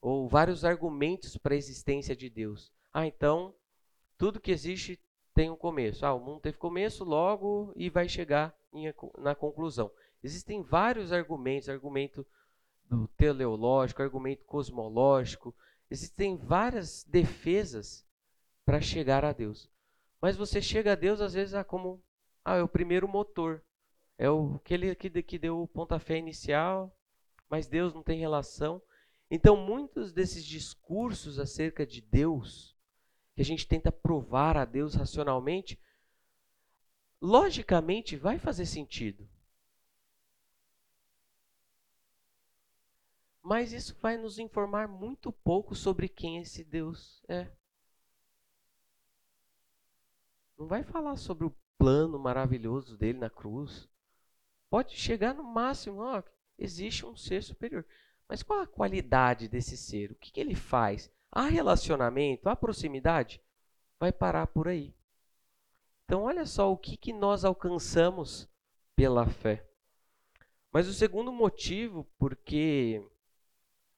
[0.00, 2.72] Ou vários argumentos para a existência de Deus.
[2.92, 3.54] Ah, então,
[4.16, 5.00] tudo que existe
[5.34, 6.06] tem um começo.
[6.06, 9.90] Ah, o mundo teve começo, logo e vai chegar em, na conclusão.
[10.22, 12.26] Existem vários argumentos, argumento
[12.88, 15.54] do teleológico, argumento cosmológico,
[15.90, 18.06] existem várias defesas
[18.64, 19.70] para chegar a Deus.
[20.20, 22.02] Mas você chega a Deus às vezes ah, como
[22.44, 23.62] ah, é o primeiro motor.
[24.18, 26.96] É o aquele que, que deu o pontapé inicial,
[27.50, 28.80] mas Deus não tem relação.
[29.30, 32.76] Então, muitos desses discursos acerca de Deus,
[33.34, 35.78] que a gente tenta provar a Deus racionalmente,
[37.20, 39.28] logicamente vai fazer sentido.
[43.42, 47.50] Mas isso vai nos informar muito pouco sobre quem esse Deus é.
[50.58, 53.88] Não vai falar sobre o plano maravilhoso dele na cruz.
[54.70, 56.22] Pode chegar no máximo, ó,
[56.58, 57.86] existe um ser superior.
[58.28, 60.10] Mas qual a qualidade desse ser?
[60.10, 61.10] O que, que ele faz?
[61.30, 62.48] Há relacionamento?
[62.48, 63.40] Há proximidade?
[63.98, 64.94] Vai parar por aí.
[66.04, 68.48] Então, olha só o que, que nós alcançamos
[68.94, 69.64] pela fé.
[70.72, 73.02] Mas o segundo motivo, porque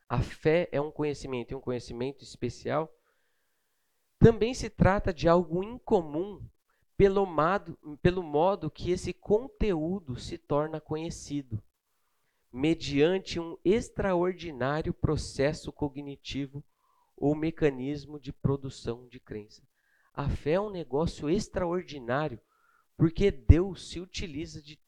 [0.08, 2.92] a fé é um conhecimento e um conhecimento especial,
[4.18, 6.42] também se trata de algo incomum
[6.96, 11.62] pelo modo, pelo modo que esse conteúdo se torna conhecido
[12.52, 16.64] mediante um extraordinário processo cognitivo
[17.16, 19.62] ou mecanismo de produção de crença.
[20.14, 22.40] A fé é um negócio extraordinário
[22.96, 24.80] porque Deus se utiliza de,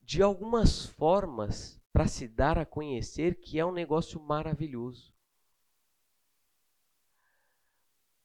[0.00, 5.12] de algumas formas para se dar a conhecer que é um negócio maravilhoso.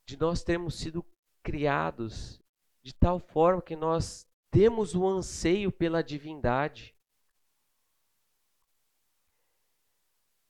[0.05, 1.05] De nós termos sido
[1.41, 2.41] criados
[2.81, 6.95] de tal forma que nós temos o anseio pela divindade.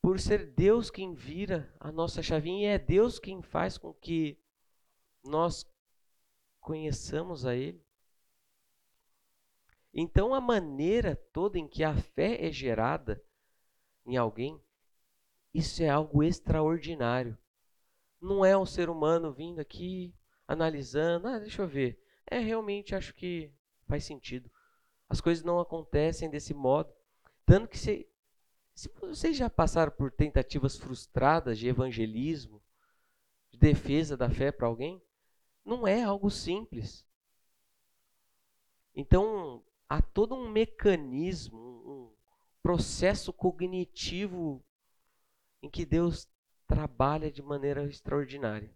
[0.01, 4.37] Por ser Deus quem vira a nossa chavinha e é Deus quem faz com que
[5.23, 5.69] nós
[6.59, 7.83] conheçamos a Ele.
[9.93, 13.21] Então, a maneira toda em que a fé é gerada
[14.05, 14.61] em alguém,
[15.53, 17.37] isso é algo extraordinário.
[18.21, 20.13] Não é um ser humano vindo aqui,
[20.47, 21.99] analisando, ah, deixa eu ver.
[22.25, 23.51] É, realmente acho que
[23.87, 24.49] faz sentido.
[25.07, 26.93] As coisas não acontecem desse modo.
[27.45, 28.07] Tanto que se,
[28.79, 32.63] se vocês já passaram por tentativas frustradas de evangelismo,
[33.51, 35.03] de defesa da fé para alguém,
[35.65, 37.05] não é algo simples.
[38.95, 42.13] Então, há todo um mecanismo, um
[42.63, 44.63] processo cognitivo
[45.61, 46.29] em que Deus
[46.65, 48.73] trabalha de maneira extraordinária.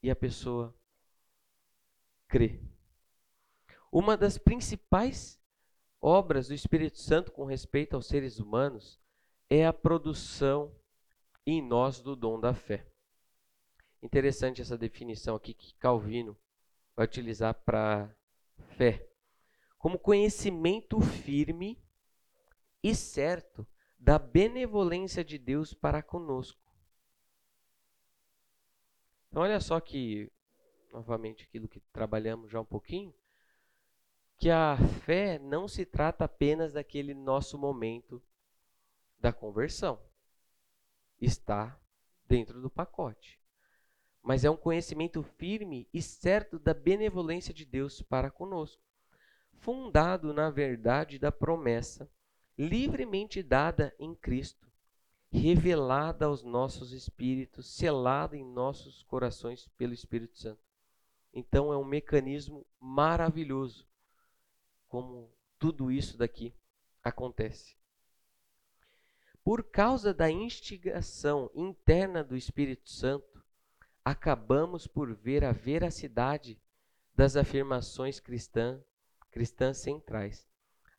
[0.00, 0.72] E a pessoa
[2.28, 2.60] crê.
[3.90, 5.39] Uma das principais
[6.00, 9.00] obras do Espírito Santo com respeito aos seres humanos
[9.48, 10.74] é a produção
[11.46, 12.86] em nós do dom da fé.
[14.02, 16.36] Interessante essa definição aqui que Calvino
[16.96, 18.14] vai utilizar para
[18.76, 19.06] fé.
[19.78, 21.82] Como conhecimento firme
[22.82, 23.66] e certo
[23.98, 26.60] da benevolência de Deus para conosco.
[29.28, 30.30] Então, olha só que,
[30.92, 33.14] novamente, aquilo que trabalhamos já um pouquinho,
[34.40, 34.74] que a
[35.04, 38.22] fé não se trata apenas daquele nosso momento
[39.18, 40.00] da conversão.
[41.20, 41.78] Está
[42.26, 43.38] dentro do pacote.
[44.22, 48.82] Mas é um conhecimento firme e certo da benevolência de Deus para conosco,
[49.52, 52.10] fundado na verdade da promessa
[52.56, 54.72] livremente dada em Cristo,
[55.30, 60.62] revelada aos nossos espíritos, selada em nossos corações pelo Espírito Santo.
[61.30, 63.89] Então é um mecanismo maravilhoso
[64.90, 66.52] como tudo isso daqui
[67.02, 67.76] acontece.
[69.42, 73.42] Por causa da instigação interna do Espírito Santo,
[74.04, 76.60] acabamos por ver a veracidade
[77.14, 78.82] das afirmações cristã,
[79.30, 80.46] cristãs centrais.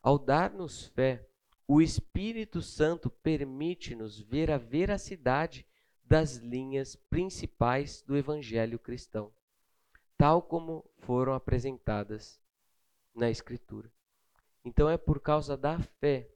[0.02, 1.28] Ao dar-nos fé,
[1.68, 5.66] o Espírito Santo permite-nos ver a veracidade
[6.02, 9.32] das linhas principais do evangelho cristão,
[10.16, 12.42] tal como foram apresentadas
[13.14, 13.90] na Escritura.
[14.64, 16.30] Então é por causa da fé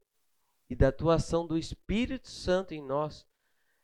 [0.69, 3.25] e da atuação do Espírito Santo em nós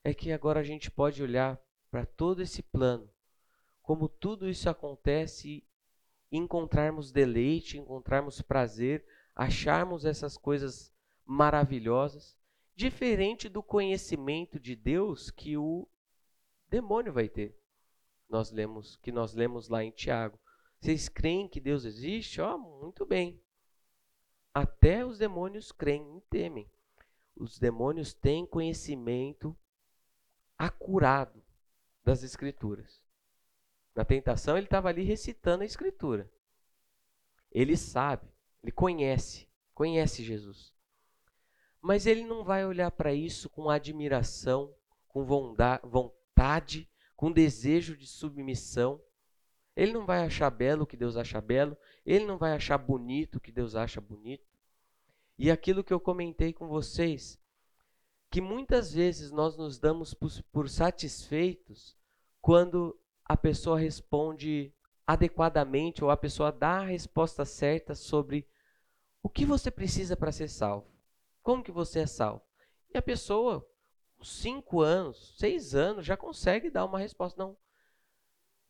[0.04, 3.10] é que agora a gente pode olhar para todo esse plano,
[3.82, 5.64] como tudo isso acontece
[6.32, 10.92] encontrarmos deleite, encontrarmos prazer, acharmos essas coisas
[11.26, 12.36] maravilhosas,
[12.76, 15.88] diferente do conhecimento de Deus que o
[16.68, 17.56] demônio vai ter.
[18.28, 20.40] Nós lemos que nós lemos lá em Tiago.
[20.84, 22.42] Vocês creem que Deus existe?
[22.42, 23.42] Ó, oh, muito bem.
[24.54, 26.70] Até os demônios creem e temem.
[27.38, 29.56] Os demônios têm conhecimento
[30.58, 31.42] acurado
[32.04, 33.02] das escrituras.
[33.96, 36.30] Na tentação ele estava ali recitando a escritura.
[37.50, 38.28] Ele sabe,
[38.62, 40.74] ele conhece, conhece Jesus.
[41.80, 44.76] Mas ele não vai olhar para isso com admiração,
[45.08, 49.02] com vontade, com desejo de submissão.
[49.76, 53.36] Ele não vai achar belo o que Deus acha belo, ele não vai achar bonito
[53.36, 54.46] o que Deus acha bonito.
[55.38, 57.40] E aquilo que eu comentei com vocês,
[58.30, 61.96] que muitas vezes nós nos damos por, por satisfeitos
[62.42, 64.74] quando a pessoa responde
[65.06, 68.48] adequadamente ou a pessoa dá a resposta certa sobre
[69.22, 70.88] o que você precisa para ser salvo.
[71.42, 72.42] Como que você é salvo?
[72.94, 73.68] E a pessoa,
[74.22, 77.42] cinco anos, seis anos, já consegue dar uma resposta.
[77.42, 77.58] Não.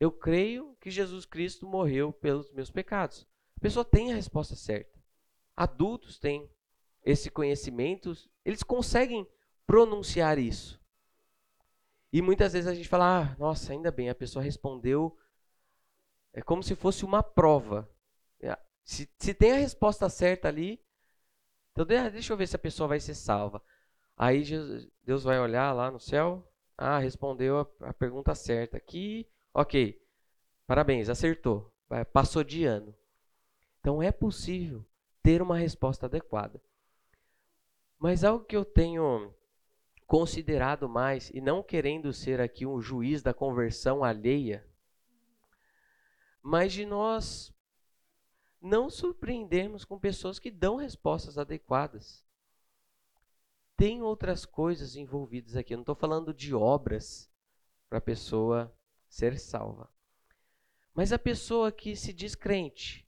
[0.03, 3.25] Eu creio que Jesus Cristo morreu pelos meus pecados.
[3.55, 5.01] A pessoa tem a resposta certa.
[5.55, 6.51] Adultos têm
[7.05, 9.25] esse conhecimento, eles conseguem
[9.65, 10.77] pronunciar isso.
[12.11, 15.17] E muitas vezes a gente fala, ah, nossa, ainda bem, a pessoa respondeu.
[16.33, 17.89] É como se fosse uma prova.
[18.41, 20.83] É, se, se tem a resposta certa ali,
[21.71, 23.63] então, deixa eu ver se a pessoa vai ser salva.
[24.17, 24.43] Aí
[25.05, 26.45] Deus vai olhar lá no céu.
[26.77, 29.31] Ah, respondeu a, a pergunta certa aqui.
[29.53, 30.01] Ok,
[30.65, 31.71] parabéns, acertou.
[32.11, 32.95] Passou de ano.
[33.79, 34.83] Então é possível
[35.21, 36.61] ter uma resposta adequada.
[37.99, 39.33] Mas algo que eu tenho
[40.07, 44.67] considerado mais, e não querendo ser aqui um juiz da conversão alheia,
[46.41, 47.53] mas de nós
[48.61, 52.25] não surpreendermos com pessoas que dão respostas adequadas.
[53.75, 55.73] Tem outras coisas envolvidas aqui.
[55.73, 57.31] Eu não estou falando de obras
[57.89, 58.73] para a pessoa
[59.13, 59.87] ser salva.
[60.93, 63.07] Mas a pessoa que se diz crente,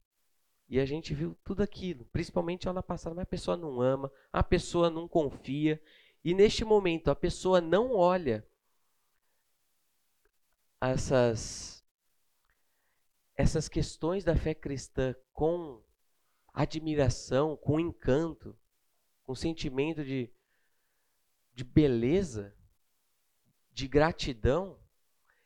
[0.70, 4.44] e a gente viu tudo aquilo, principalmente aula passada, mas a pessoa não ama, a
[4.44, 5.82] pessoa não confia,
[6.24, 8.48] e neste momento a pessoa não olha
[10.80, 11.84] essas
[13.36, 15.84] essas questões da fé cristã com
[16.54, 18.56] admiração, com encanto,
[19.24, 20.32] com sentimento de,
[21.54, 22.56] de beleza,
[23.74, 24.80] de gratidão,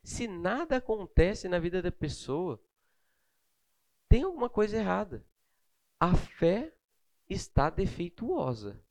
[0.03, 2.61] Se nada acontece na vida da pessoa,
[4.07, 5.25] tem alguma coisa errada.
[5.99, 6.73] A fé
[7.29, 8.81] está defeituosa.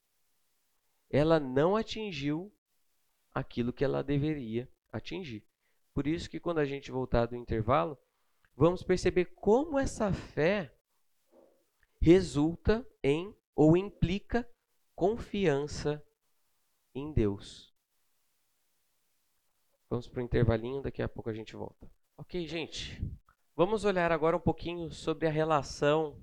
[1.11, 2.53] Ela não atingiu
[3.33, 5.45] aquilo que ela deveria atingir.
[5.93, 7.99] Por isso que quando a gente voltar do intervalo,
[8.55, 10.73] vamos perceber como essa fé
[12.01, 14.49] resulta em ou implica
[14.95, 16.05] confiança
[16.95, 17.75] em Deus.
[19.91, 21.91] Vamos para o intervalinho, daqui a pouco a gente volta.
[22.17, 23.03] Ok, gente.
[23.57, 26.23] Vamos olhar agora um pouquinho sobre a relação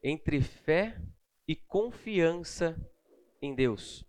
[0.00, 1.00] entre fé
[1.46, 2.76] e confiança
[3.42, 4.06] em Deus.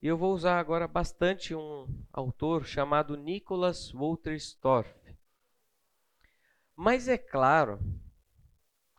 [0.00, 4.94] E eu vou usar agora bastante um autor chamado Nicholas Wolterstorff.
[6.76, 7.80] Mas é claro,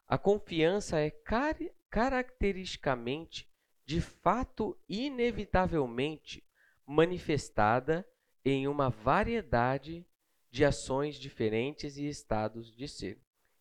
[0.07, 1.55] a confiança é car
[1.89, 3.49] caracteristicamente,
[3.85, 6.43] de fato, inevitavelmente
[6.85, 8.05] manifestada
[8.45, 10.05] em uma variedade
[10.51, 13.19] de ações diferentes e estados de ser.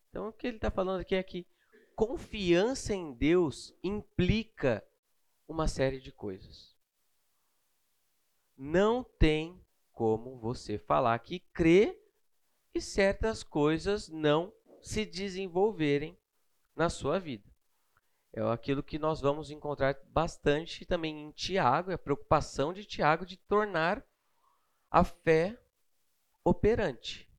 [0.09, 1.45] Então, o que ele está falando aqui é que
[1.95, 4.85] confiança em Deus implica
[5.47, 6.75] uma série de coisas
[8.57, 9.59] não tem
[9.91, 11.99] como você falar que crê
[12.73, 16.17] e certas coisas não se desenvolverem
[16.75, 17.49] na sua vida.
[18.33, 23.25] É aquilo que nós vamos encontrar bastante também em Tiago, é a preocupação de Tiago
[23.25, 24.05] de tornar
[24.95, 25.59] a fé
[26.41, 27.29] operante.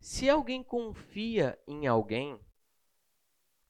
[0.00, 2.40] Se alguém confia em alguém,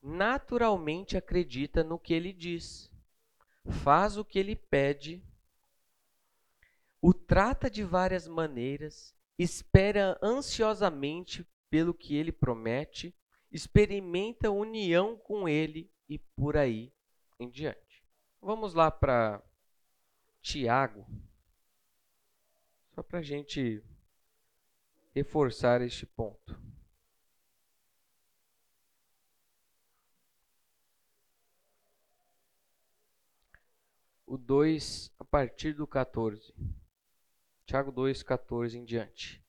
[0.00, 2.90] naturalmente acredita no que ele diz,
[3.82, 5.22] faz o que ele pede
[7.02, 13.14] o trata de várias maneiras, espera ansiosamente pelo que ele promete,
[13.52, 16.94] experimenta união com ele e por aí
[17.38, 18.02] em diante.
[18.40, 19.42] Vamos lá para
[20.40, 21.06] Tiago,
[23.00, 23.82] só para a gente
[25.14, 26.60] reforçar este ponto.
[34.26, 36.54] O 2 a partir do 14.
[37.64, 39.42] Tiago 2,14 em diante.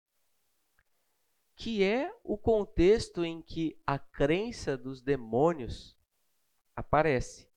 [1.54, 5.98] Que é o contexto em que a crença dos demônios
[6.74, 7.50] aparece.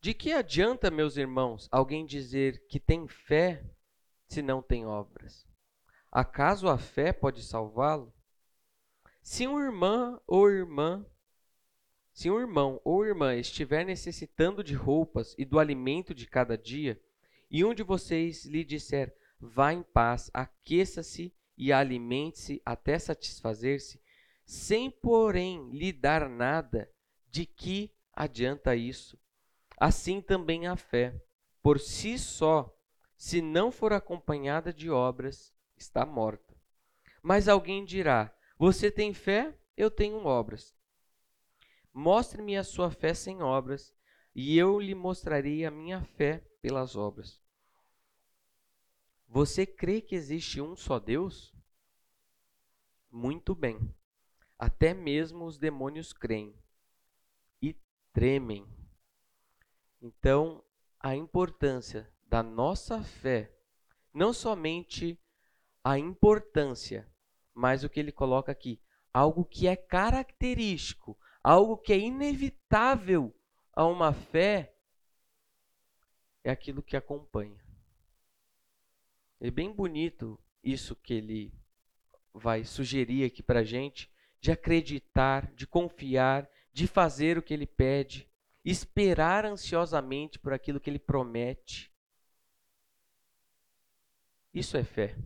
[0.00, 3.75] De que adianta, meus irmãos, alguém dizer que tem fé
[4.28, 5.46] se não tem obras?
[6.10, 8.12] Acaso a fé pode salvá-lo?
[9.22, 11.04] Se um irmão ou irmã,
[12.12, 17.00] se um irmão ou irmã estiver necessitando de roupas e do alimento de cada dia,
[17.50, 24.00] e um de vocês lhe disser: vá em paz, aqueça-se e alimente-se até satisfazer-se,
[24.44, 26.90] sem, porém, lhe dar nada,
[27.30, 29.18] de que adianta isso?
[29.76, 31.20] Assim também a fé,
[31.62, 32.75] por si só,
[33.16, 36.54] se não for acompanhada de obras, está morta.
[37.22, 39.58] Mas alguém dirá: Você tem fé?
[39.76, 40.74] Eu tenho obras.
[41.92, 43.94] Mostre-me a sua fé sem obras,
[44.34, 47.42] e eu lhe mostrarei a minha fé pelas obras.
[49.28, 51.54] Você crê que existe um só Deus?
[53.10, 53.94] Muito bem.
[54.58, 56.54] Até mesmo os demônios creem
[57.60, 57.74] e
[58.12, 58.66] tremem.
[60.00, 60.62] Então,
[61.00, 63.52] a importância da nossa fé,
[64.12, 65.18] não somente
[65.82, 67.08] a importância,
[67.54, 68.80] mas o que ele coloca aqui,
[69.12, 73.34] algo que é característico, algo que é inevitável
[73.72, 74.74] a uma fé,
[76.42, 77.64] é aquilo que acompanha.
[79.40, 81.52] É bem bonito isso que ele
[82.32, 84.10] vai sugerir aqui para a gente,
[84.40, 88.28] de acreditar, de confiar, de fazer o que ele pede,
[88.64, 91.90] esperar ansiosamente por aquilo que ele promete.
[94.56, 95.16] Isso é fé.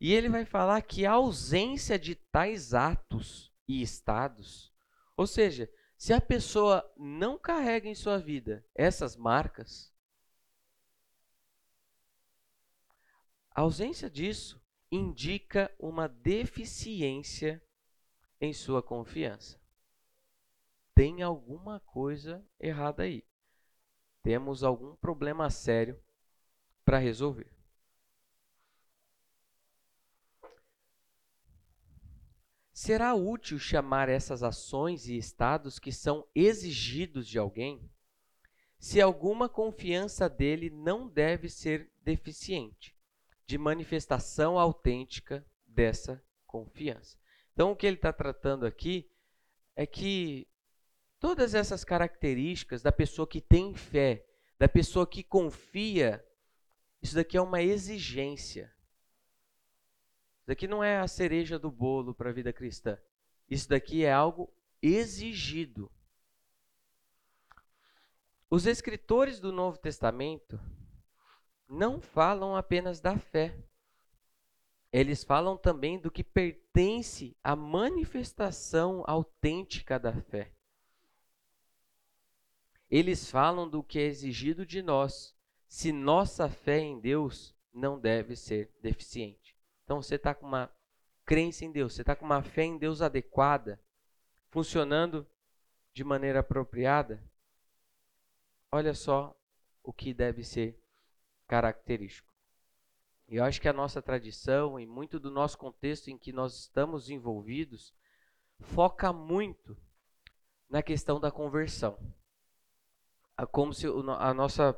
[0.00, 4.72] E ele vai falar que a ausência de tais atos e estados,
[5.16, 9.92] ou seja, se a pessoa não carrega em sua vida essas marcas,
[13.58, 17.60] A ausência disso indica uma deficiência
[18.40, 19.60] em sua confiança.
[20.94, 23.26] Tem alguma coisa errada aí.
[24.22, 26.00] Temos algum problema sério
[26.88, 27.52] para resolver.
[32.72, 37.90] Será útil chamar essas ações e estados que são exigidos de alguém
[38.78, 42.96] se alguma confiança dele não deve ser deficiente?
[43.48, 47.16] de manifestação autêntica dessa confiança.
[47.54, 49.10] Então, o que ele está tratando aqui
[49.74, 50.46] é que
[51.18, 54.26] todas essas características da pessoa que tem fé,
[54.58, 56.22] da pessoa que confia
[57.00, 58.72] Isso daqui é uma exigência.
[60.38, 62.98] Isso daqui não é a cereja do bolo para a vida cristã.
[63.48, 65.90] Isso daqui é algo exigido.
[68.50, 70.58] Os escritores do Novo Testamento
[71.68, 73.54] não falam apenas da fé.
[74.90, 80.50] Eles falam também do que pertence à manifestação autêntica da fé.
[82.90, 85.36] Eles falam do que é exigido de nós,
[85.68, 89.54] se nossa fé em Deus não deve ser deficiente.
[89.84, 90.72] Então você está com uma
[91.24, 93.78] crença em Deus, você está com uma fé em Deus adequada,
[94.48, 95.26] funcionando
[95.92, 97.22] de maneira apropriada,
[98.72, 99.38] olha só
[99.82, 100.80] o que deve ser
[101.46, 102.32] característico.
[103.28, 106.60] E eu acho que a nossa tradição e muito do nosso contexto em que nós
[106.60, 107.94] estamos envolvidos
[108.58, 109.76] foca muito
[110.68, 111.98] na questão da conversão.
[113.52, 113.86] Como se
[114.18, 114.72] a nossa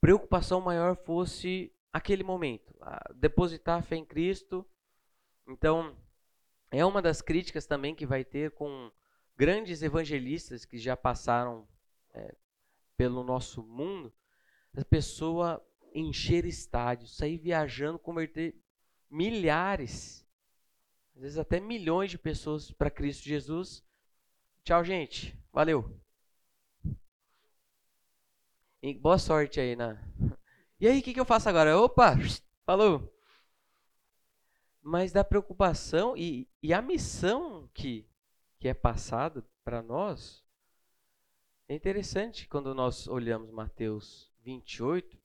[0.00, 2.74] preocupação maior fosse aquele momento,
[3.16, 4.66] depositar a fé em Cristo.
[5.46, 5.96] Então,
[6.70, 8.90] é uma das críticas também que vai ter com
[9.36, 11.66] grandes evangelistas que já passaram
[12.14, 12.34] é,
[12.96, 14.12] pelo nosso mundo,
[14.76, 18.54] a pessoa encher estádios, sair viajando, converter
[19.10, 20.26] milhares,
[21.16, 23.84] às vezes até milhões de pessoas para Cristo Jesus.
[24.62, 25.36] Tchau, gente.
[25.52, 26.00] Valeu.
[28.82, 30.02] E boa sorte aí na.
[30.80, 31.78] E aí, o que, que eu faço agora?
[31.78, 32.14] Opa!
[32.64, 33.14] Falou!
[34.82, 38.08] Mas da preocupação e, e a missão que,
[38.58, 40.42] que é passada para nós
[41.68, 45.18] é interessante quando nós olhamos Mateus 28,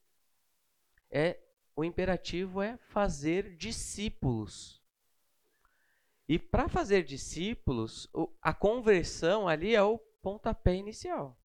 [1.09, 1.39] é
[1.73, 4.83] o imperativo é fazer discípulos.
[6.27, 8.09] E para fazer discípulos,
[8.41, 11.39] a conversão ali é o pontapé inicial.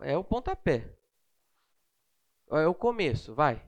[0.00, 0.96] É o pontapé.
[2.50, 3.66] É o começo, vai.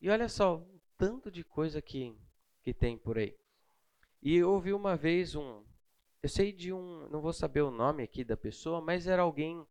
[0.00, 0.64] E olha só,
[0.96, 2.16] tanto de coisa que,
[2.62, 3.36] que tem por aí.
[4.22, 5.64] E eu ouvi uma vez um.
[6.22, 7.08] Eu sei de um.
[7.08, 9.66] Não vou saber o nome aqui da pessoa, mas era alguém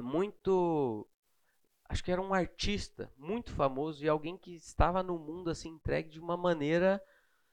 [0.00, 1.08] muito
[1.88, 6.10] acho que era um artista muito famoso e alguém que estava no mundo assim entregue
[6.10, 7.02] de uma maneira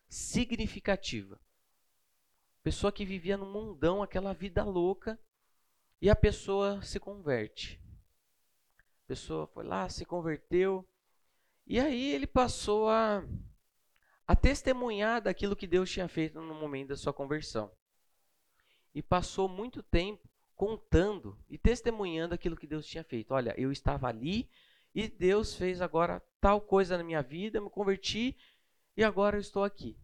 [0.10, 1.40] significativa.
[2.64, 5.20] Pessoa que vivia no mundão, aquela vida louca,
[6.04, 7.80] e a pessoa se converte.
[8.78, 10.86] A pessoa foi lá, se converteu,
[11.66, 13.26] e aí ele passou a,
[14.28, 17.72] a testemunhar daquilo que Deus tinha feito no momento da sua conversão.
[18.94, 20.28] E passou muito tempo
[20.58, 23.34] contando e testemunhando aquilo que Deus tinha feito.
[23.34, 24.50] Olha, eu estava ali
[24.94, 28.36] e Deus fez agora tal coisa na minha vida, me converti
[28.98, 29.98] e agora eu estou aqui.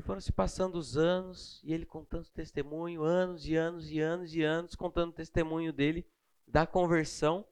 [0.00, 4.34] E foram se passando os anos e ele contando testemunho, anos e anos e anos
[4.34, 6.06] e anos, contando testemunho dele
[6.46, 7.46] da conversão.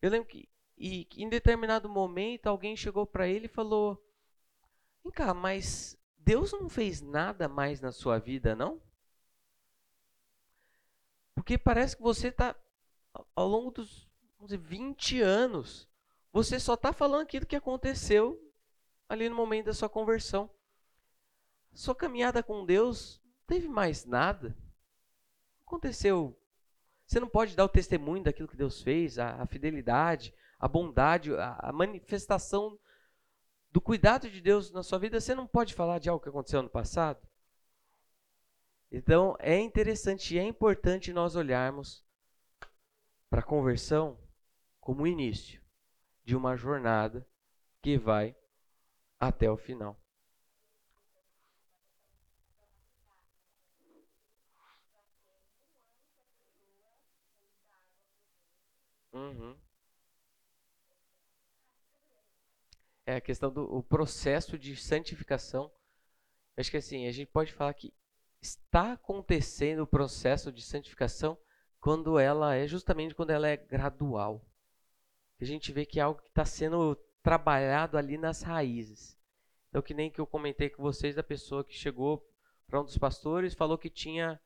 [0.00, 4.04] Eu lembro que e, em determinado momento alguém chegou para ele e falou:
[5.04, 8.82] Vem cá, mas Deus não fez nada mais na sua vida, não?
[11.32, 12.56] Porque parece que você está,
[13.36, 14.10] ao longo dos
[14.40, 15.88] dizer, 20 anos,
[16.32, 18.52] você só está falando aquilo que aconteceu
[19.08, 20.50] ali no momento da sua conversão.
[21.72, 24.56] Sua caminhada com Deus não teve mais nada.
[25.66, 26.38] Aconteceu.
[27.06, 31.34] Você não pode dar o testemunho daquilo que Deus fez, a, a fidelidade, a bondade,
[31.34, 32.78] a, a manifestação
[33.70, 35.20] do cuidado de Deus na sua vida.
[35.20, 37.20] Você não pode falar de algo que aconteceu no passado.
[38.90, 42.04] Então é interessante e é importante nós olharmos
[43.30, 44.18] para a conversão
[44.78, 45.62] como o início
[46.24, 47.26] de uma jornada
[47.80, 48.36] que vai
[49.18, 50.01] até o final.
[59.12, 59.56] Uhum.
[63.04, 65.70] É a questão do o processo de santificação.
[66.56, 67.92] Acho que assim, a gente pode falar que
[68.40, 71.38] está acontecendo o processo de santificação
[71.80, 74.44] quando ela é justamente quando ela é gradual.
[75.40, 79.18] A gente vê que é algo que está sendo trabalhado ali nas raízes.
[79.68, 82.24] Então, que nem que eu comentei com vocês da pessoa que chegou
[82.66, 84.40] para um dos pastores falou que tinha.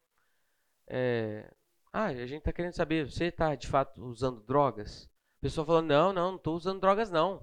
[0.86, 1.52] É,
[1.98, 5.08] ah, a gente está querendo saber, você está de fato usando drogas?
[5.38, 7.42] A pessoa falou: não, não, não estou usando drogas não.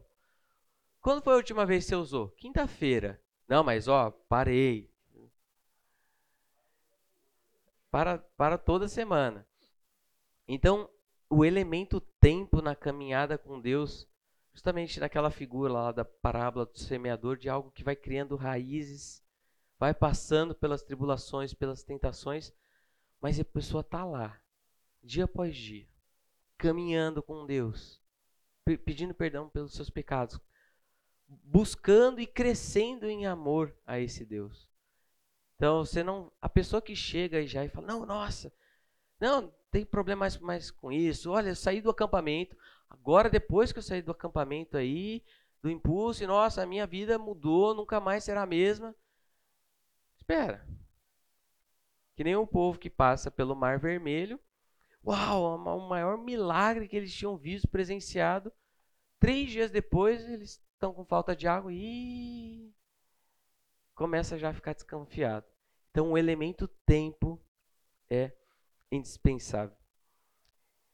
[1.02, 2.30] Quando foi a última vez que você usou?
[2.30, 3.20] Quinta-feira.
[3.48, 4.94] Não, mas ó, parei
[7.90, 9.44] para, para toda semana.
[10.48, 10.88] Então,
[11.28, 14.08] o elemento tempo na caminhada com Deus,
[14.54, 19.24] justamente naquela figura lá da parábola do semeador, de algo que vai criando raízes,
[19.80, 22.54] vai passando pelas tribulações, pelas tentações,
[23.20, 24.40] mas a pessoa está lá,
[25.04, 25.88] dia após dia,
[26.58, 28.02] caminhando com Deus.
[28.86, 30.40] pedindo perdão pelos seus pecados,
[31.28, 34.70] buscando e crescendo em amor a esse Deus.
[35.56, 38.54] Então, você não, a pessoa que chega e já e fala: "Não, nossa,
[39.20, 41.32] não, tem problema mais, mais com isso.
[41.32, 42.58] Olha, eu saí do acampamento,
[42.90, 45.24] agora depois que eu saí do acampamento aí,
[45.62, 48.96] do impulso, e nossa, a minha vida mudou, nunca mais será a mesma".
[50.16, 50.66] Espera.
[52.16, 54.40] Que nem o povo que passa pelo Mar Vermelho.
[55.06, 58.52] Uau, o maior milagre que eles tinham visto, presenciado.
[59.20, 62.74] Três dias depois, eles estão com falta de água e
[63.96, 65.46] começa já a ficar desconfiado.
[65.92, 67.42] Então, o elemento tempo
[68.10, 68.32] é
[68.92, 69.76] indispensável.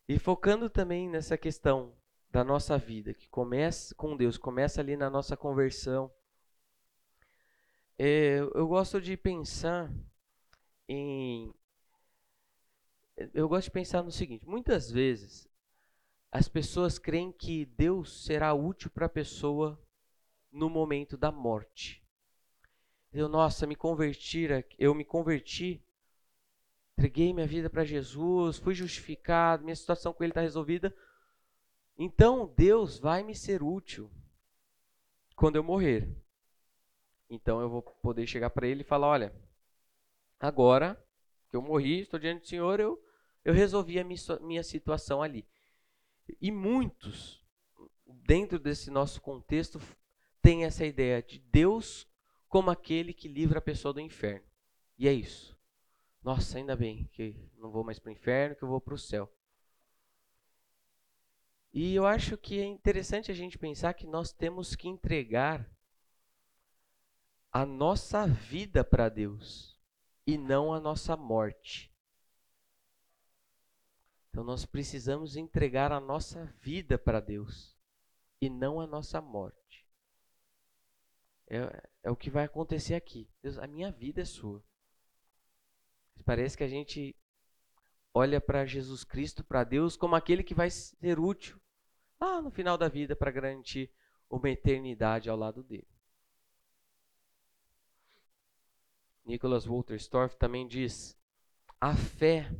[0.07, 1.95] E focando também nessa questão
[2.31, 6.11] da nossa vida, que começa com Deus, começa ali na nossa conversão.
[7.97, 9.91] É, eu gosto de pensar
[10.87, 11.53] em.
[13.33, 15.49] Eu gosto de pensar no seguinte: muitas vezes
[16.31, 19.81] as pessoas creem que Deus será útil para a pessoa
[20.51, 22.03] no momento da morte.
[23.11, 25.83] Eu, nossa, me convertir, eu me converti,
[26.93, 30.95] entreguei minha vida para Jesus, fui justificado, minha situação com Ele está resolvida.
[31.97, 34.11] Então Deus vai me ser útil
[35.35, 36.07] quando eu morrer.
[37.29, 39.49] Então eu vou poder chegar para Ele e falar: olha,
[40.39, 40.97] Agora
[41.49, 42.97] que eu morri, estou diante do Senhor, eu,
[43.49, 45.43] eu resolvi a minha, situação ali.
[46.39, 47.43] E muitos,
[48.05, 49.81] dentro desse nosso contexto,
[50.39, 52.07] têm essa ideia de Deus
[52.47, 54.45] como aquele que livra a pessoa do inferno.
[54.99, 55.57] E é isso.
[56.21, 58.99] Nossa, ainda bem que não vou mais para o inferno, que eu vou para o
[58.99, 59.33] céu.
[61.73, 65.67] E eu acho que é interessante a gente pensar que nós temos que entregar
[67.51, 69.75] a nossa vida para Deus
[70.27, 71.91] e não a nossa morte.
[74.29, 77.77] Então nós precisamos entregar a nossa vida para Deus
[78.41, 79.87] e não a nossa morte.
[81.47, 83.27] É, é o que vai acontecer aqui.
[83.41, 84.63] Deus, a minha vida é sua.
[86.23, 87.15] Parece que a gente
[88.13, 91.59] olha para Jesus Cristo, para Deus, como aquele que vai ser útil
[92.19, 93.91] lá no final da vida para garantir
[94.29, 95.87] uma eternidade ao lado dele.
[99.25, 101.17] Nicholas Wolterstorff também diz:
[101.79, 102.51] a fé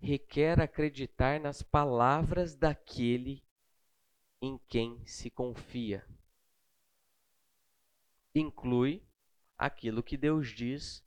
[0.00, 3.44] requer acreditar nas palavras daquele
[4.40, 6.06] em quem se confia.
[8.34, 9.02] Inclui
[9.56, 11.04] aquilo que Deus diz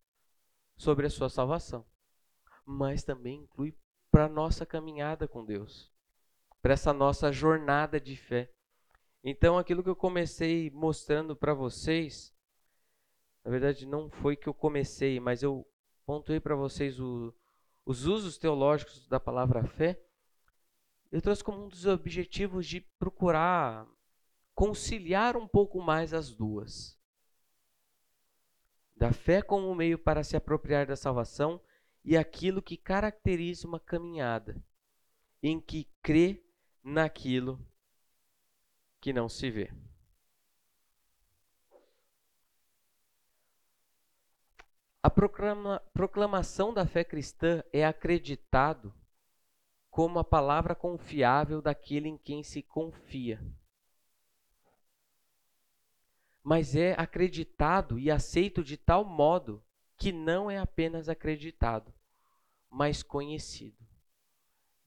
[0.75, 1.85] sobre a sua salvação,
[2.65, 3.75] mas também inclui
[4.09, 5.91] para a nossa caminhada com Deus,
[6.61, 8.51] para essa nossa jornada de fé.
[9.23, 12.35] Então, aquilo que eu comecei mostrando para vocês
[13.43, 15.67] na verdade, não foi que eu comecei, mas eu
[16.05, 17.33] pontuei para vocês o,
[17.86, 20.01] os usos teológicos da palavra fé.
[21.11, 23.88] Eu trouxe como um dos objetivos de procurar
[24.53, 26.97] conciliar um pouco mais as duas.
[28.95, 31.59] Da fé como meio para se apropriar da salvação
[32.03, 34.63] e aquilo que caracteriza uma caminhada,
[35.41, 36.43] em que crê
[36.84, 37.59] naquilo
[38.99, 39.71] que não se vê.
[45.03, 48.93] A proclama, proclamação da fé cristã é acreditado
[49.89, 53.41] como a palavra confiável daquele em quem se confia.
[56.43, 59.63] Mas é acreditado e aceito de tal modo
[59.97, 61.93] que não é apenas acreditado,
[62.69, 63.77] mas conhecido.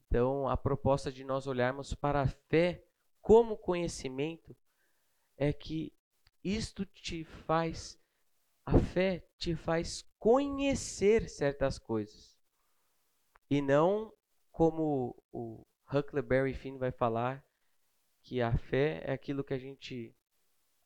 [0.07, 2.85] Então, a proposta de nós olharmos para a fé
[3.21, 4.55] como conhecimento
[5.37, 5.93] é que
[6.43, 7.99] isto te faz
[8.65, 12.35] a fé te faz conhecer certas coisas.
[13.49, 14.11] E não
[14.51, 17.45] como o Huckleberry Finn vai falar,
[18.23, 20.15] que a fé é aquilo que a gente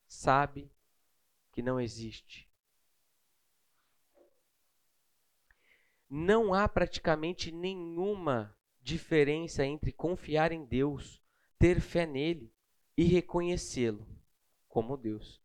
[0.08, 0.70] sabe
[1.54, 2.50] que não existe.
[6.10, 11.22] Não há praticamente nenhuma diferença entre confiar em Deus,
[11.58, 12.52] ter fé nele
[12.98, 14.06] e reconhecê-lo
[14.68, 15.42] como Deus.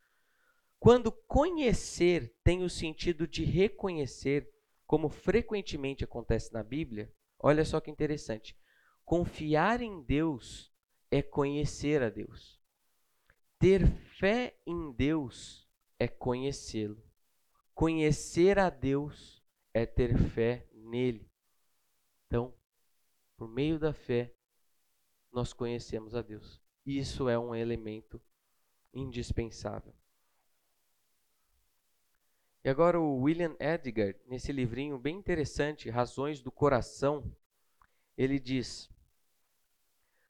[0.84, 4.46] Quando conhecer tem o sentido de reconhecer,
[4.86, 8.54] como frequentemente acontece na Bíblia, olha só que interessante.
[9.02, 10.70] Confiar em Deus
[11.10, 12.60] é conhecer a Deus.
[13.58, 13.86] Ter
[14.18, 15.66] fé em Deus
[15.98, 17.02] é conhecê-lo.
[17.72, 21.32] Conhecer a Deus é ter fé nele.
[22.26, 22.54] Então,
[23.38, 24.34] por meio da fé,
[25.32, 26.60] nós conhecemos a Deus.
[26.84, 28.20] Isso é um elemento
[28.92, 29.94] indispensável.
[32.64, 37.30] E agora o William Edgar, nesse livrinho bem interessante, Razões do Coração,
[38.16, 38.90] ele diz: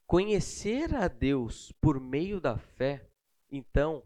[0.04, 3.08] Conhecer a Deus por meio da fé,
[3.48, 4.02] então,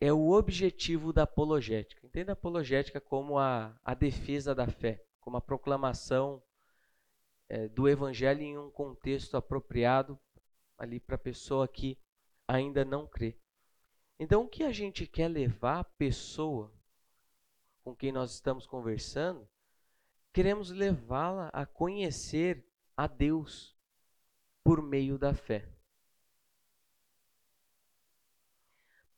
[0.00, 2.06] é o objetivo da apologética.
[2.06, 6.42] Entenda a apologética como a, a defesa da fé, como a proclamação
[7.50, 10.18] é, do evangelho em um contexto apropriado
[10.78, 11.98] ali para a pessoa que
[12.46, 13.36] ainda não crê.
[14.18, 16.72] Então, o que a gente quer levar a pessoa
[17.88, 19.48] com quem nós estamos conversando,
[20.30, 22.62] queremos levá-la a conhecer
[22.94, 23.74] a Deus
[24.62, 25.66] por meio da fé.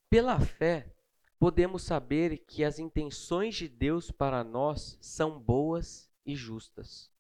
[0.09, 0.95] Pela fé,
[1.37, 7.11] podemos saber que as intenções de Deus para nós são boas e justas.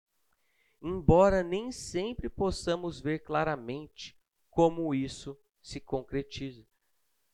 [0.80, 4.16] Embora nem sempre possamos ver claramente
[4.48, 6.64] como isso se concretiza.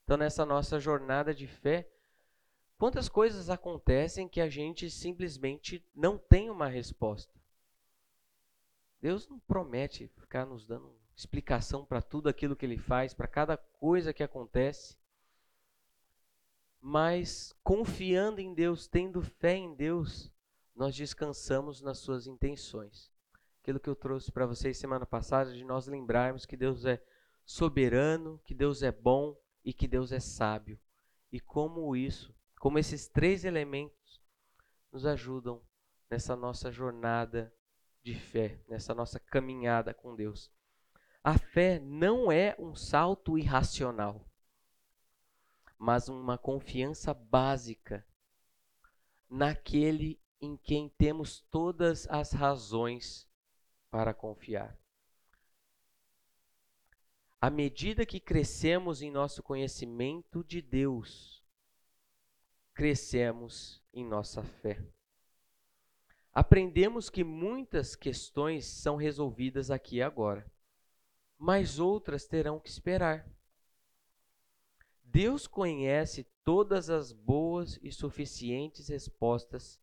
[0.04, 1.86] Então, nessa nossa jornada de fé,
[2.78, 7.32] quantas coisas acontecem que a gente simplesmente não tem uma resposta?
[9.00, 13.56] Deus não promete ficar nos dando explicação para tudo aquilo que ele faz, para cada
[13.56, 14.98] coisa que acontece
[16.88, 20.32] mas confiando em Deus, tendo fé em Deus,
[20.72, 23.10] nós descansamos nas suas intenções.
[23.60, 27.02] Aquilo que eu trouxe para vocês semana passada, de nós lembrarmos que Deus é
[27.44, 30.78] soberano, que Deus é bom e que Deus é sábio.
[31.32, 34.20] E como isso, como esses três elementos
[34.92, 35.62] nos ajudam
[36.10, 37.52] nessa nossa jornada
[38.02, 40.50] de fé, nessa nossa caminhada com Deus.
[41.22, 44.26] A fé não é um salto irracional
[45.78, 48.06] mas uma confiança básica
[49.28, 53.28] naquele em quem temos todas as razões
[53.90, 54.78] para confiar.
[57.40, 61.35] À medida que crescemos em nosso conhecimento de Deus,
[62.76, 64.78] crescemos em nossa fé.
[66.30, 70.46] Aprendemos que muitas questões são resolvidas aqui e agora,
[71.38, 73.26] mas outras terão que esperar.
[75.02, 79.80] Deus conhece todas as boas e suficientes respostas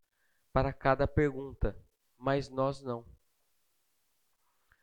[0.53, 1.75] para cada pergunta,
[2.15, 3.03] mas nós não.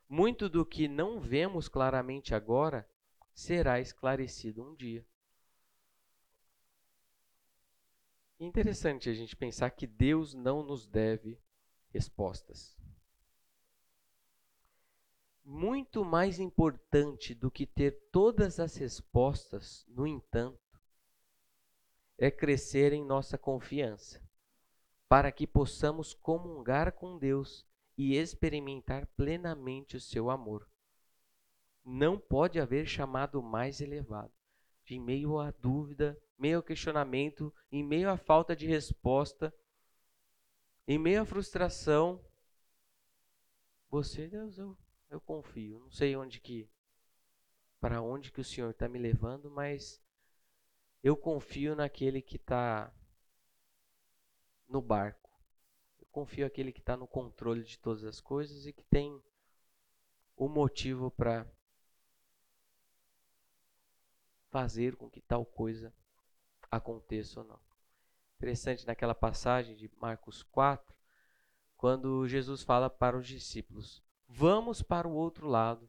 [0.09, 2.91] Muito do que não vemos claramente agora
[3.33, 5.07] será esclarecido um dia.
[8.41, 11.39] Interessante a gente pensar que Deus não nos deve
[11.91, 12.75] respostas.
[15.45, 20.81] Muito mais importante do que ter todas as respostas, no entanto,
[22.17, 24.27] é crescer em nossa confiança,
[25.07, 30.67] para que possamos comungar com Deus e experimentar plenamente o seu amor.
[31.85, 34.40] Não pode haver chamado mais elevado.
[34.91, 39.55] De meio à dúvida, meio ao questionamento, em meio à falta de resposta,
[40.85, 42.21] em meio à frustração,
[43.89, 44.77] você, Deus, eu
[45.09, 45.79] eu confio.
[45.79, 46.69] Não sei onde que,
[47.81, 50.03] para onde que o Senhor está me levando, mas
[51.05, 52.93] eu confio naquele que está
[54.69, 55.31] no barco.
[56.01, 59.23] Eu confio naquele que está no controle de todas as coisas e que tem
[60.37, 61.49] o motivo para
[64.51, 65.93] fazer com que tal coisa
[66.71, 67.61] aconteça ou não.
[68.37, 70.95] Interessante naquela passagem de Marcos 4,
[71.77, 75.89] quando Jesus fala para os discípulos: Vamos para o outro lado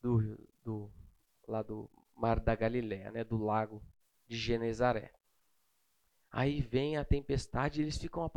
[0.00, 0.90] do, do,
[1.46, 3.82] lá do mar da Galiléia, né, do lago
[4.26, 5.12] de Genezaré.
[6.30, 8.30] Aí vem a tempestade, eles ficam,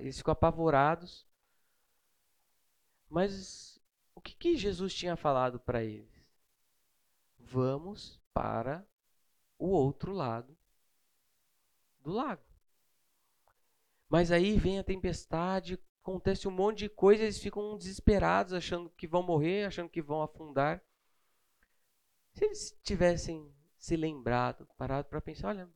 [0.00, 1.26] eles ficam apavorados.
[3.08, 3.78] Mas
[4.14, 6.13] o que, que Jesus tinha falado para eles?
[7.46, 8.86] Vamos para
[9.58, 10.56] o outro lado
[12.00, 12.42] do lago.
[14.08, 19.06] Mas aí vem a tempestade, acontece um monte de coisa, eles ficam desesperados, achando que
[19.06, 20.82] vão morrer, achando que vão afundar.
[22.32, 25.68] Se eles tivessem se lembrado, parado para pensar, olha,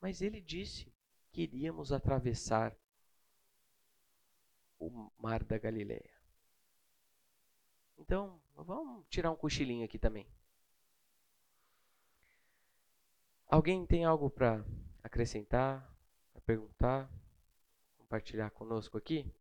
[0.00, 0.92] mas ele disse
[1.32, 2.76] que iríamos atravessar
[4.78, 6.12] o mar da Galileia.
[7.96, 10.26] Então, vamos tirar um cochilinho aqui também.
[13.54, 14.64] Alguém tem algo para
[15.00, 15.88] acrescentar,
[16.32, 17.08] para perguntar,
[17.96, 19.32] compartilhar conosco aqui?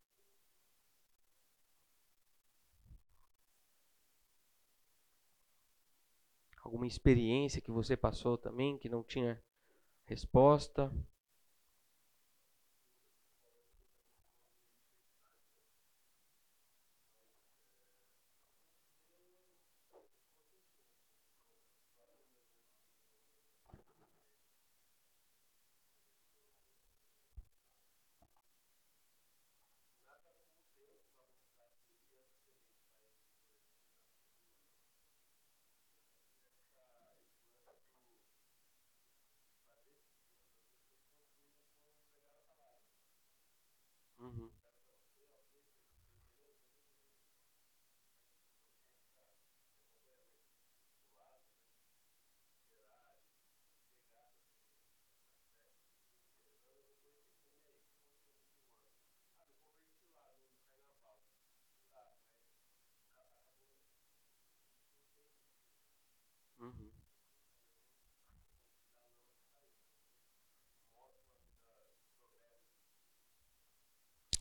[6.62, 9.42] alguma experiência que você passou também que não tinha
[10.06, 10.94] resposta.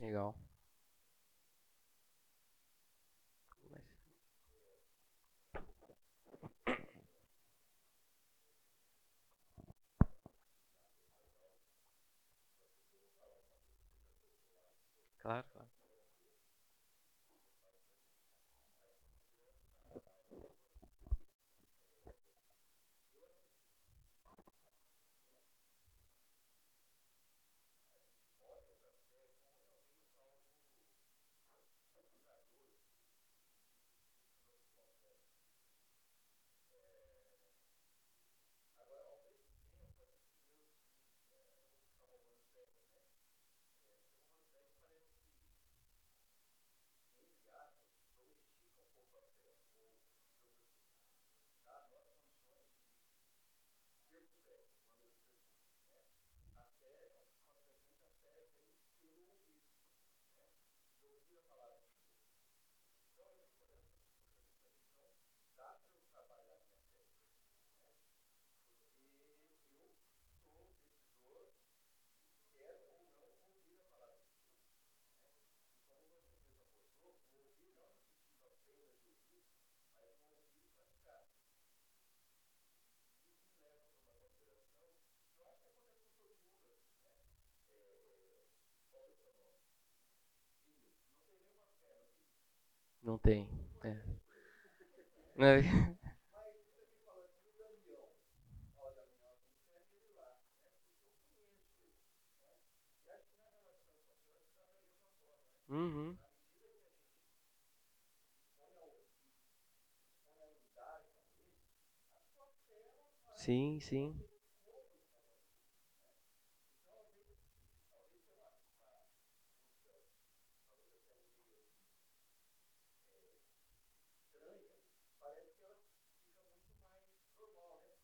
[0.02, 0.34] Legal.
[15.22, 15.68] Claro, claro.
[93.12, 93.46] Não tem.
[93.84, 93.98] É.
[95.36, 95.60] É.
[105.68, 106.16] Uhum.
[113.34, 114.14] Sim, sim.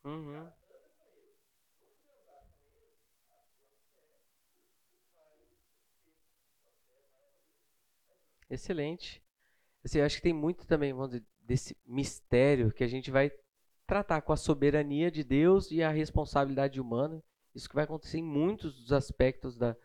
[0.08, 0.48] Uhum.
[8.48, 9.22] Excelente.
[9.84, 13.30] Assim, eu acho que tem muito também, vamos dizer, desse mistério que a gente vai
[13.86, 17.22] tratar com a soberania de Deus e a responsabilidade humana.
[17.54, 19.76] Isso que vai acontecer em muitos dos aspectos da,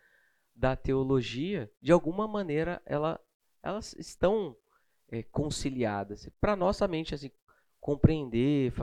[0.55, 1.71] da teologia.
[1.81, 3.19] De alguma maneira, ela,
[3.61, 4.55] elas estão
[5.09, 6.29] é, conciliadas.
[6.39, 7.31] Para nossa mente assim,
[7.81, 8.73] compreender,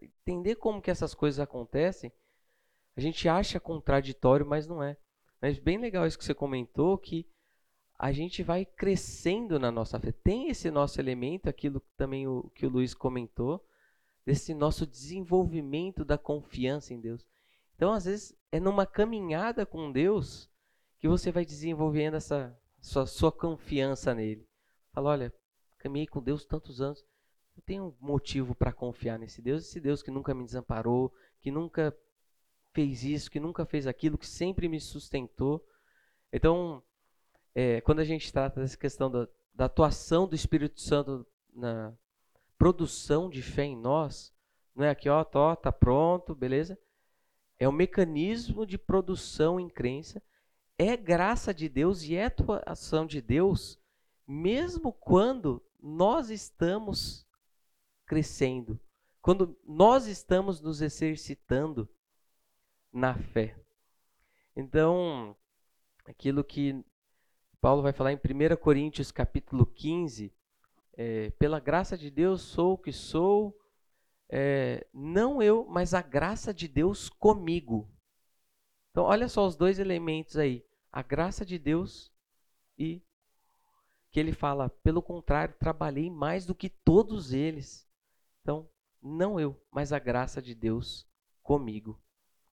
[0.00, 2.12] entender como que essas coisas acontecem,
[2.96, 4.96] a gente acha contraditório, mas não é.
[5.40, 7.26] Mas bem legal isso que você comentou, que
[7.98, 10.12] a gente vai crescendo na nossa fé.
[10.12, 13.64] Tem esse nosso elemento, aquilo também o, que o Luiz comentou,
[14.24, 17.26] desse nosso desenvolvimento da confiança em Deus.
[17.74, 20.48] Então, às vezes, é numa caminhada com Deus
[20.98, 24.46] que você vai desenvolvendo essa sua, sua confiança nele.
[24.92, 25.34] Fala, olha,
[25.78, 27.04] caminhei com Deus tantos anos,
[27.56, 31.96] eu tenho motivo para confiar nesse Deus, esse Deus que nunca me desamparou, que nunca
[32.72, 35.64] fez isso, que nunca fez aquilo, que sempre me sustentou.
[36.32, 36.82] Então,
[37.54, 41.92] é, quando a gente trata dessa questão da, da atuação do Espírito Santo na
[42.56, 44.32] produção de fé em nós,
[44.74, 46.78] não é aqui, ó, tô, tá pronto, beleza?
[47.58, 50.22] É um mecanismo de produção em crença,
[50.78, 53.78] é graça de Deus e é atuação de Deus,
[54.26, 57.26] mesmo quando nós estamos
[58.12, 58.78] crescendo,
[59.22, 61.88] quando nós estamos nos exercitando
[62.92, 63.56] na fé.
[64.54, 65.34] Então,
[66.04, 66.84] aquilo que
[67.58, 70.30] Paulo vai falar em 1 Coríntios capítulo 15,
[70.92, 73.58] é, pela graça de Deus sou o que sou,
[74.28, 77.90] é, não eu, mas a graça de Deus comigo.
[78.90, 82.12] Então, olha só os dois elementos aí: a graça de Deus
[82.78, 83.02] e
[84.10, 87.90] que ele fala, pelo contrário, trabalhei mais do que todos eles.
[88.42, 88.68] Então,
[89.02, 91.06] não eu, mas a graça de Deus
[91.42, 92.00] comigo.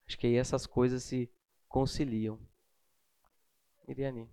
[0.07, 1.31] Acho que aí essas coisas se
[1.67, 2.39] conciliam.
[3.87, 4.27] Miriane.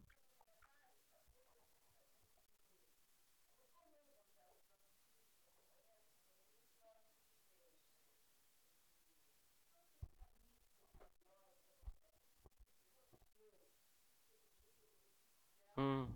[15.76, 16.08] Hum.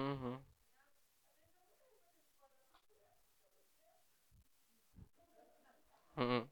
[0.00, 0.40] Uhum.
[6.16, 6.48] Uhum.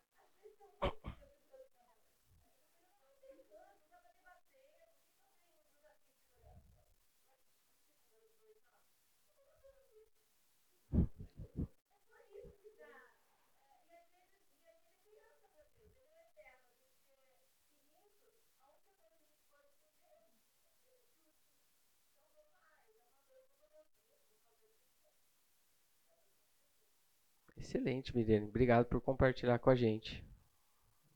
[27.68, 28.44] Excelente, Miriam.
[28.44, 30.24] Obrigado por compartilhar com a gente.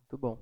[0.00, 0.38] Muito bom.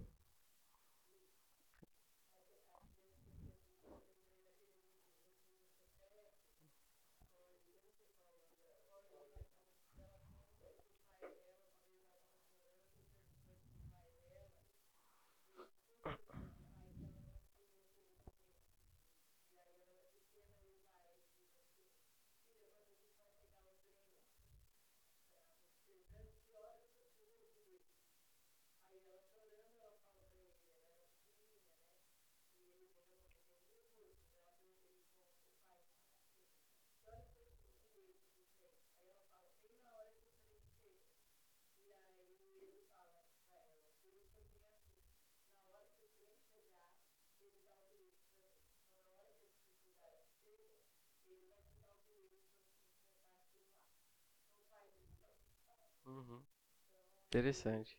[57.30, 57.96] Interessante.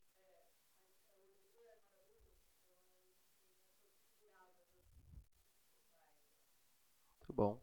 [7.19, 7.57] Muito bom.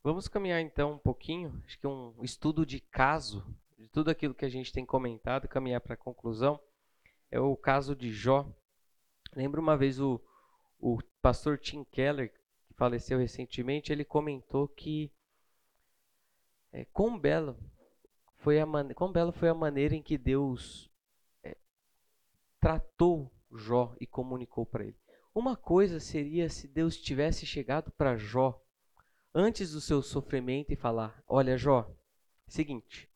[0.00, 3.44] Vamos caminhar então um pouquinho, acho que um estudo de caso,
[3.76, 6.60] de tudo aquilo que a gente tem comentado, caminhar para a conclusão,
[7.28, 8.48] é o caso de Jó.
[9.34, 10.20] Lembro uma vez o,
[10.78, 15.12] o pastor Tim Keller, que faleceu recentemente, ele comentou que
[16.72, 17.58] é, quão belo
[18.42, 18.92] foi a man...
[18.92, 20.90] quão bela foi a maneira em que Deus
[21.42, 21.56] é,
[22.60, 24.96] tratou Jó e comunicou para ele.
[25.34, 28.60] Uma coisa seria se Deus tivesse chegado para Jó
[29.34, 31.94] antes do seu sofrimento e falar: Olha, Jó,
[32.48, 33.08] seguinte,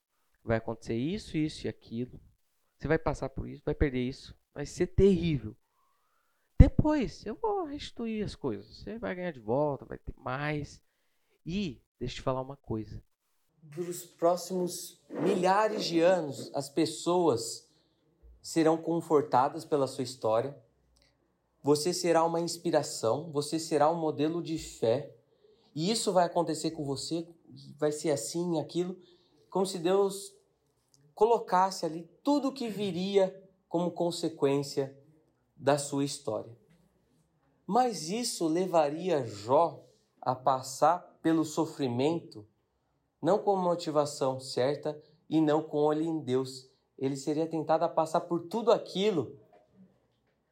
[0.45, 2.21] vai acontecer isso, isso e aquilo.
[2.77, 5.57] Você vai passar por isso, vai perder isso, vai ser terrível.
[6.59, 8.67] Depois eu vou restituir as coisas.
[8.67, 10.81] Você vai ganhar de volta, vai ter mais.
[11.45, 13.03] E deixa eu te falar uma coisa
[13.77, 17.69] os próximos milhares de anos, as pessoas
[18.41, 20.57] serão confortadas pela sua história.
[21.63, 25.15] Você será uma inspiração, você será um modelo de fé.
[25.75, 27.29] E isso vai acontecer com você,
[27.77, 28.97] vai ser assim, aquilo,
[29.51, 30.33] como se Deus
[31.15, 33.35] colocasse ali tudo o que viria
[33.69, 34.97] como consequência
[35.57, 36.57] da sua história.
[37.67, 39.85] Mas isso levaria Jó
[40.21, 42.47] a passar pelo sofrimento
[43.23, 46.71] não com motivação certa e não com olho em Deus.
[46.99, 49.39] Ele seria tentado a passar por tudo aquilo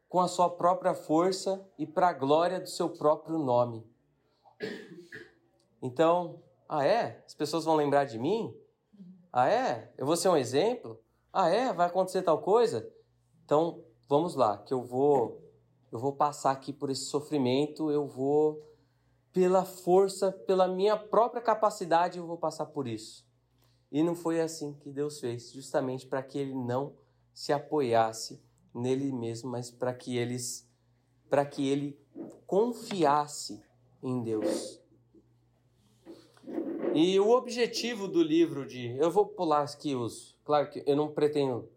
[0.08, 3.84] com a sua própria força e para a glória do seu próprio nome.
[5.82, 7.22] Então, ah é?
[7.26, 8.54] As pessoas vão lembrar de mim?
[9.32, 9.92] Ah é?
[9.98, 11.00] Eu vou ser um exemplo?
[11.32, 11.72] Ah é?
[11.72, 12.88] Vai acontecer tal coisa?
[13.44, 15.42] Então, vamos lá, que eu vou
[15.94, 18.60] eu vou passar aqui por esse sofrimento, eu vou
[19.34, 23.26] pela força, pela minha própria capacidade, eu vou passar por isso.
[23.90, 26.94] E não foi assim que Deus fez, justamente para que ele não
[27.32, 28.40] se apoiasse
[28.72, 30.70] nele mesmo, mas para que eles
[31.28, 31.98] para que ele
[32.46, 33.60] confiasse
[34.00, 34.80] em Deus.
[36.94, 41.08] E o objetivo do livro de, eu vou pular aqui os, claro que eu não
[41.08, 41.68] pretendo,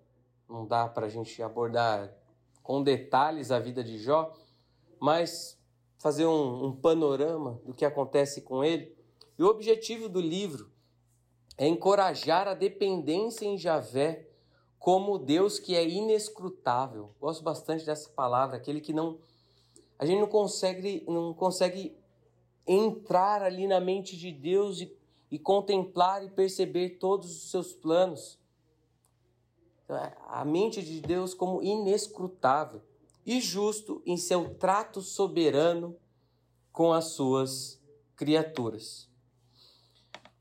[0.47, 2.13] não dá para a gente abordar
[2.61, 4.31] com detalhes a vida de Jó,
[4.99, 5.56] mas
[5.97, 8.95] fazer um, um panorama do que acontece com ele.
[9.37, 10.71] E o objetivo do livro
[11.57, 14.27] é encorajar a dependência em Javé
[14.79, 17.13] como Deus que é inescrutável.
[17.19, 19.17] Gosto bastante dessa palavra, aquele que não
[19.99, 21.97] a gente não consegue não consegue
[22.65, 24.95] entrar ali na mente de Deus e,
[25.31, 28.37] e contemplar e perceber todos os seus planos.
[29.83, 32.81] Então, é, a mente de Deus como inescrutável
[33.27, 35.99] e justo em seu trato soberano
[36.71, 37.77] com as suas
[38.15, 39.09] criaturas.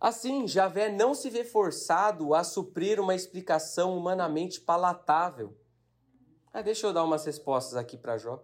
[0.00, 5.56] Assim, Javé não se vê forçado a suprir uma explicação humanamente palatável.
[6.52, 8.40] Ah, deixa eu dar umas respostas aqui para Jó.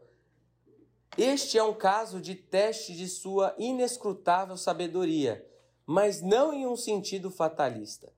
[1.16, 5.46] Este é um caso de teste de sua inescrutável sabedoria,
[5.86, 8.12] mas não em um sentido fatalista.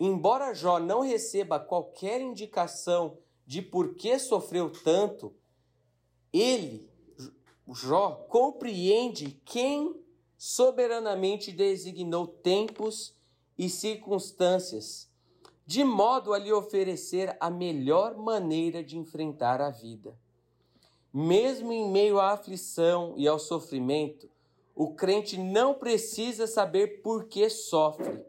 [0.00, 5.37] Embora Jó não receba qualquer indicação de por que sofreu tanto,
[6.32, 6.88] ele,
[7.70, 9.94] Jó, compreende quem
[10.38, 13.14] soberanamente designou tempos
[13.58, 15.10] e circunstâncias,
[15.66, 20.18] de modo a lhe oferecer a melhor maneira de enfrentar a vida.
[21.12, 24.30] Mesmo em meio à aflição e ao sofrimento,
[24.74, 28.24] o crente não precisa saber por que sofre,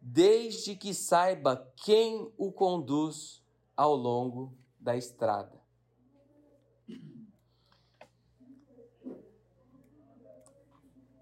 [0.00, 3.42] desde que saiba quem o conduz
[3.76, 5.59] ao longo da estrada.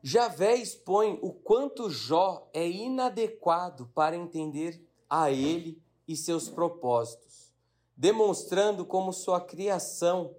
[0.03, 7.53] Javé expõe o quanto Jó é inadequado para entender a ele e seus propósitos,
[7.97, 10.35] demonstrando como sua criação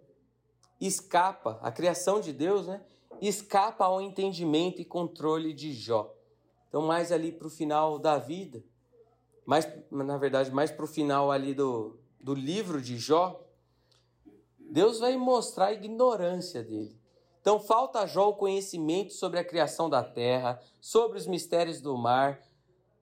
[0.80, 2.82] escapa, a criação de Deus, né?
[3.22, 6.14] Escapa ao entendimento e controle de Jó.
[6.70, 8.64] Então, mais ali para o final da vida,
[9.46, 13.44] mais, na verdade, mais para o final ali do, do livro de Jó,
[14.58, 16.99] Deus vai mostrar a ignorância dele.
[17.42, 21.98] Então falta a Jó o conhecimento sobre a criação da terra, sobre os mistérios do
[21.98, 22.42] mar,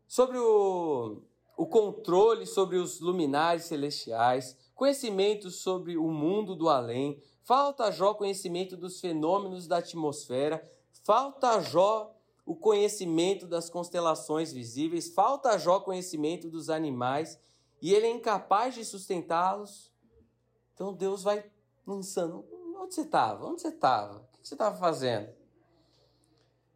[0.08, 1.22] sobre o,
[1.58, 7.22] o controle sobre os luminares celestiais, conhecimento sobre o mundo do além.
[7.44, 10.64] Falta a Jó conhecimento dos fenômenos da atmosfera.
[11.04, 12.14] Falta a Jó
[12.46, 15.10] o conhecimento das constelações visíveis.
[15.10, 17.40] Falta a Jó conhecimento dos animais.
[17.82, 19.92] E ele é incapaz de sustentá-los.
[20.74, 21.44] Então Deus vai
[21.86, 22.46] lançando.
[22.80, 23.46] Onde você estava?
[23.46, 24.27] Onde você estava?
[24.48, 25.30] Você estava fazendo?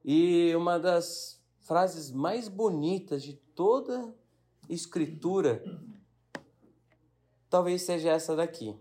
[0.04, 4.14] E uma das frases mais bonitas de toda
[4.68, 5.64] escritura
[7.50, 8.76] talvez seja essa daqui.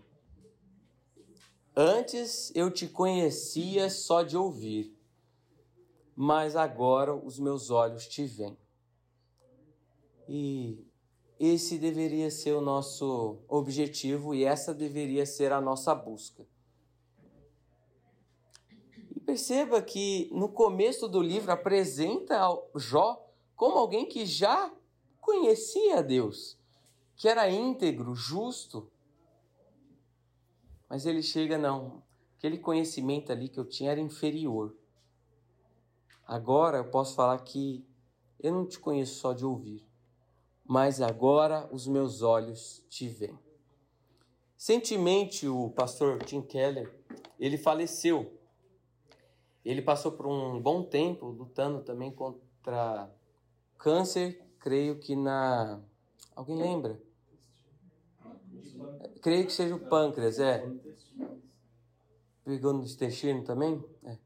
[1.73, 4.93] Antes eu te conhecia só de ouvir,
[6.13, 8.57] mas agora os meus olhos te veem.
[10.27, 10.85] E
[11.39, 16.45] esse deveria ser o nosso objetivo e essa deveria ser a nossa busca.
[19.31, 22.37] Perceba que no começo do livro apresenta
[22.75, 23.25] Jó
[23.55, 24.69] como alguém que já
[25.21, 26.59] conhecia Deus,
[27.15, 28.91] que era íntegro, justo.
[30.89, 32.03] Mas ele chega, não,
[32.37, 34.75] aquele conhecimento ali que eu tinha era inferior.
[36.27, 37.87] Agora eu posso falar que
[38.37, 39.87] eu não te conheço só de ouvir,
[40.65, 43.39] mas agora os meus olhos te veem.
[44.57, 46.93] Recentemente, o pastor Tim Keller,
[47.39, 48.40] ele faleceu.
[49.63, 53.09] Ele passou por um bom tempo lutando também contra
[53.77, 55.79] câncer, creio que na.
[56.35, 56.99] Alguém lembra?
[59.21, 60.67] Creio que seja o pâncreas, é.
[62.43, 63.83] Pegou no intestino também?
[64.03, 64.17] É.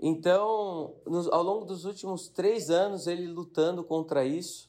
[0.00, 4.68] Então, nos, ao longo dos últimos três anos, ele lutando contra isso.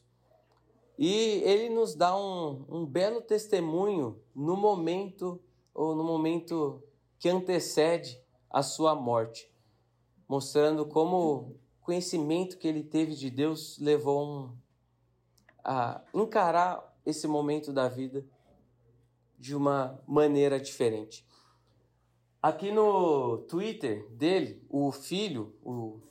[0.98, 5.41] E ele nos dá um, um belo testemunho no momento,
[5.74, 6.84] ou no momento
[7.19, 9.52] que antecede a sua morte
[10.27, 14.57] mostrando como o conhecimento que ele teve de Deus levou um,
[15.63, 18.25] a encarar esse momento da vida
[19.39, 21.25] de uma maneira diferente.
[22.41, 26.01] Aqui no Twitter dele, o filho, o,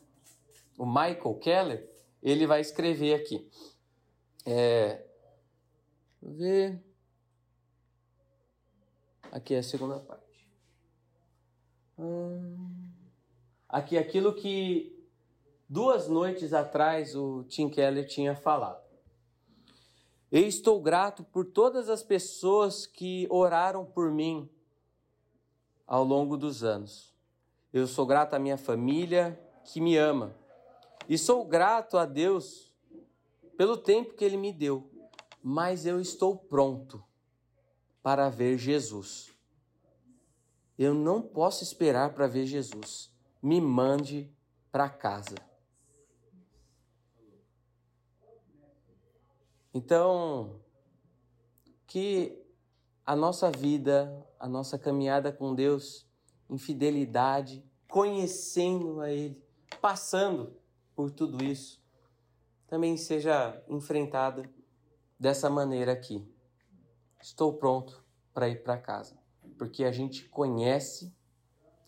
[0.79, 1.91] o Michael Keller,
[2.23, 3.49] ele vai escrever aqui.
[4.45, 5.05] É,
[6.23, 6.83] ver.
[9.31, 10.49] Aqui é a segunda parte.
[11.99, 12.76] Hum
[13.69, 14.97] aqui aquilo que
[15.69, 18.85] duas noites atrás o Tim Keller tinha falado.
[20.31, 24.49] Eu estou grato por todas as pessoas que oraram por mim
[25.87, 27.15] ao longo dos anos.
[27.73, 30.35] Eu sou grato à minha família que me ama.
[31.09, 32.73] E sou grato a Deus
[33.57, 34.91] pelo tempo que Ele me deu.
[35.43, 37.05] Mas eu estou pronto
[38.03, 39.33] para ver Jesus.
[40.77, 43.16] Eu não posso esperar para ver Jesus
[43.47, 44.29] me mande
[44.73, 45.37] para casa.
[49.73, 50.61] Então,
[51.87, 52.45] que
[53.05, 56.11] a nossa vida, a nossa caminhada com Deus
[56.51, 59.41] em fidelidade, conhecendo a Ele,
[59.81, 60.57] passando
[60.97, 61.81] por tudo isso,
[62.67, 64.43] também seja enfrentada
[65.17, 66.29] dessa maneira aqui.
[67.23, 68.05] Estou pronto
[68.35, 69.17] para ir para casa,
[69.57, 71.15] porque a gente conhece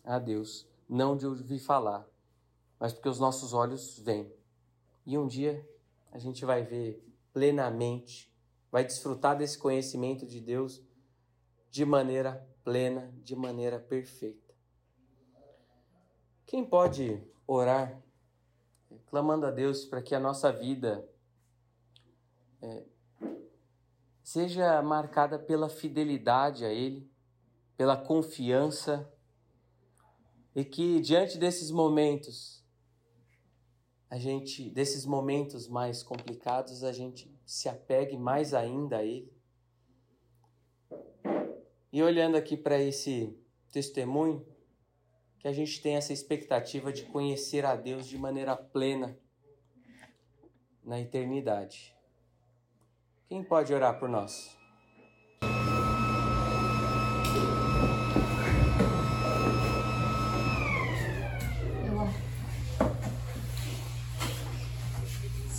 [0.05, 2.05] a Deus não de ouvir falar,
[2.79, 4.33] mas porque os nossos olhos veem.
[5.05, 5.63] E um dia
[6.11, 8.33] a gente vai ver plenamente,
[8.71, 10.81] vai desfrutar desse conhecimento de Deus
[11.69, 14.53] de maneira plena, de maneira perfeita.
[16.45, 18.01] Quem pode orar
[19.05, 21.07] clamando a Deus para que a nossa vida
[22.61, 22.83] é,
[24.23, 27.09] seja marcada pela fidelidade a Ele,
[27.77, 29.11] pela confiança,
[30.55, 32.63] e que diante desses momentos,
[34.09, 39.31] a gente, desses momentos mais complicados, a gente se apegue mais ainda a Ele.
[41.91, 43.35] E olhando aqui para esse
[43.71, 44.45] testemunho,
[45.39, 49.17] que a gente tem essa expectativa de conhecer a Deus de maneira plena
[50.83, 51.95] na eternidade.
[53.27, 54.57] Quem pode orar por nós?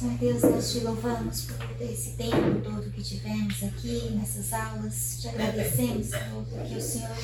[0.01, 5.19] Senhor Te louvamos por esse tempo todo que tivemos aqui nessas aulas.
[5.21, 7.17] Te agradecemos, Senhor, porque o Senhor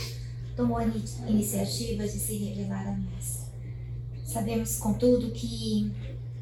[0.57, 0.85] tomou a
[1.29, 3.47] iniciativa de se revelar a nós.
[4.25, 5.93] Sabemos, contudo, que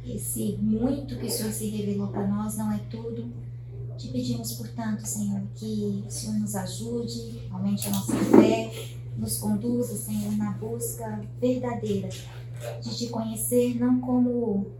[0.06, 3.30] esse muito que o Senhor se revelou para nós não é tudo.
[3.98, 8.72] Te pedimos, portanto, Senhor, que o Senhor nos ajude, aumente a nossa fé,
[9.18, 12.08] nos conduza, Senhor, na busca verdadeira
[12.80, 14.72] de te conhecer, não como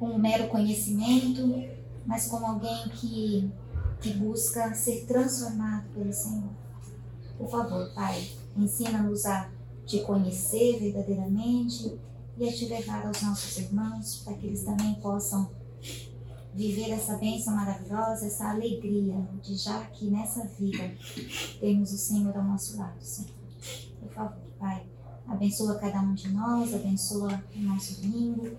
[0.00, 1.64] um mero conhecimento,
[2.04, 3.50] mas como alguém que,
[4.00, 6.50] que busca ser transformado pelo Senhor.
[7.38, 9.50] Por favor, Pai, Ensina-nos a
[9.84, 11.98] te conhecer verdadeiramente
[12.38, 15.50] e a te levar aos nossos irmãos, para que eles também possam
[16.54, 20.90] viver essa bênção maravilhosa, essa alegria de já que nessa vida
[21.60, 23.30] temos o Senhor ao nosso lado, Senhor.
[24.00, 24.86] Por favor, Pai,
[25.28, 28.56] abençoa cada um de nós, abençoa o nosso domingo.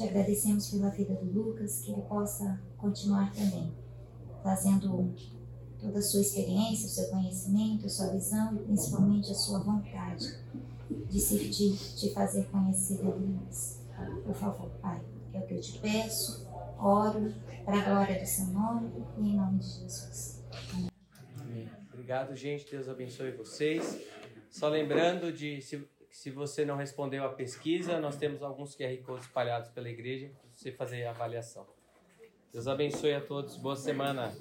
[0.00, 3.70] Te agradecemos pela vida do Lucas, que ele possa continuar também
[4.42, 5.14] fazendo
[5.78, 10.38] toda a sua experiência, o seu conhecimento, a sua visão e principalmente a sua vontade
[11.06, 13.80] de se de, de fazer conhecer a Deus.
[14.24, 15.02] Por favor, Pai,
[15.34, 16.48] é o que eu te peço,
[16.78, 17.34] oro
[17.66, 20.42] para a glória do seu nome e em nome de Jesus.
[20.72, 20.88] Amém.
[21.42, 21.70] Amém.
[21.92, 22.70] Obrigado, gente.
[22.70, 24.00] Deus abençoe vocês.
[24.48, 29.26] Só lembrando de se, se você não respondeu a pesquisa, nós temos alguns QR Codes
[29.26, 31.66] espalhados pela igreja para você fazer a avaliação.
[32.52, 33.56] Deus abençoe a todos.
[33.56, 34.34] Boa semana.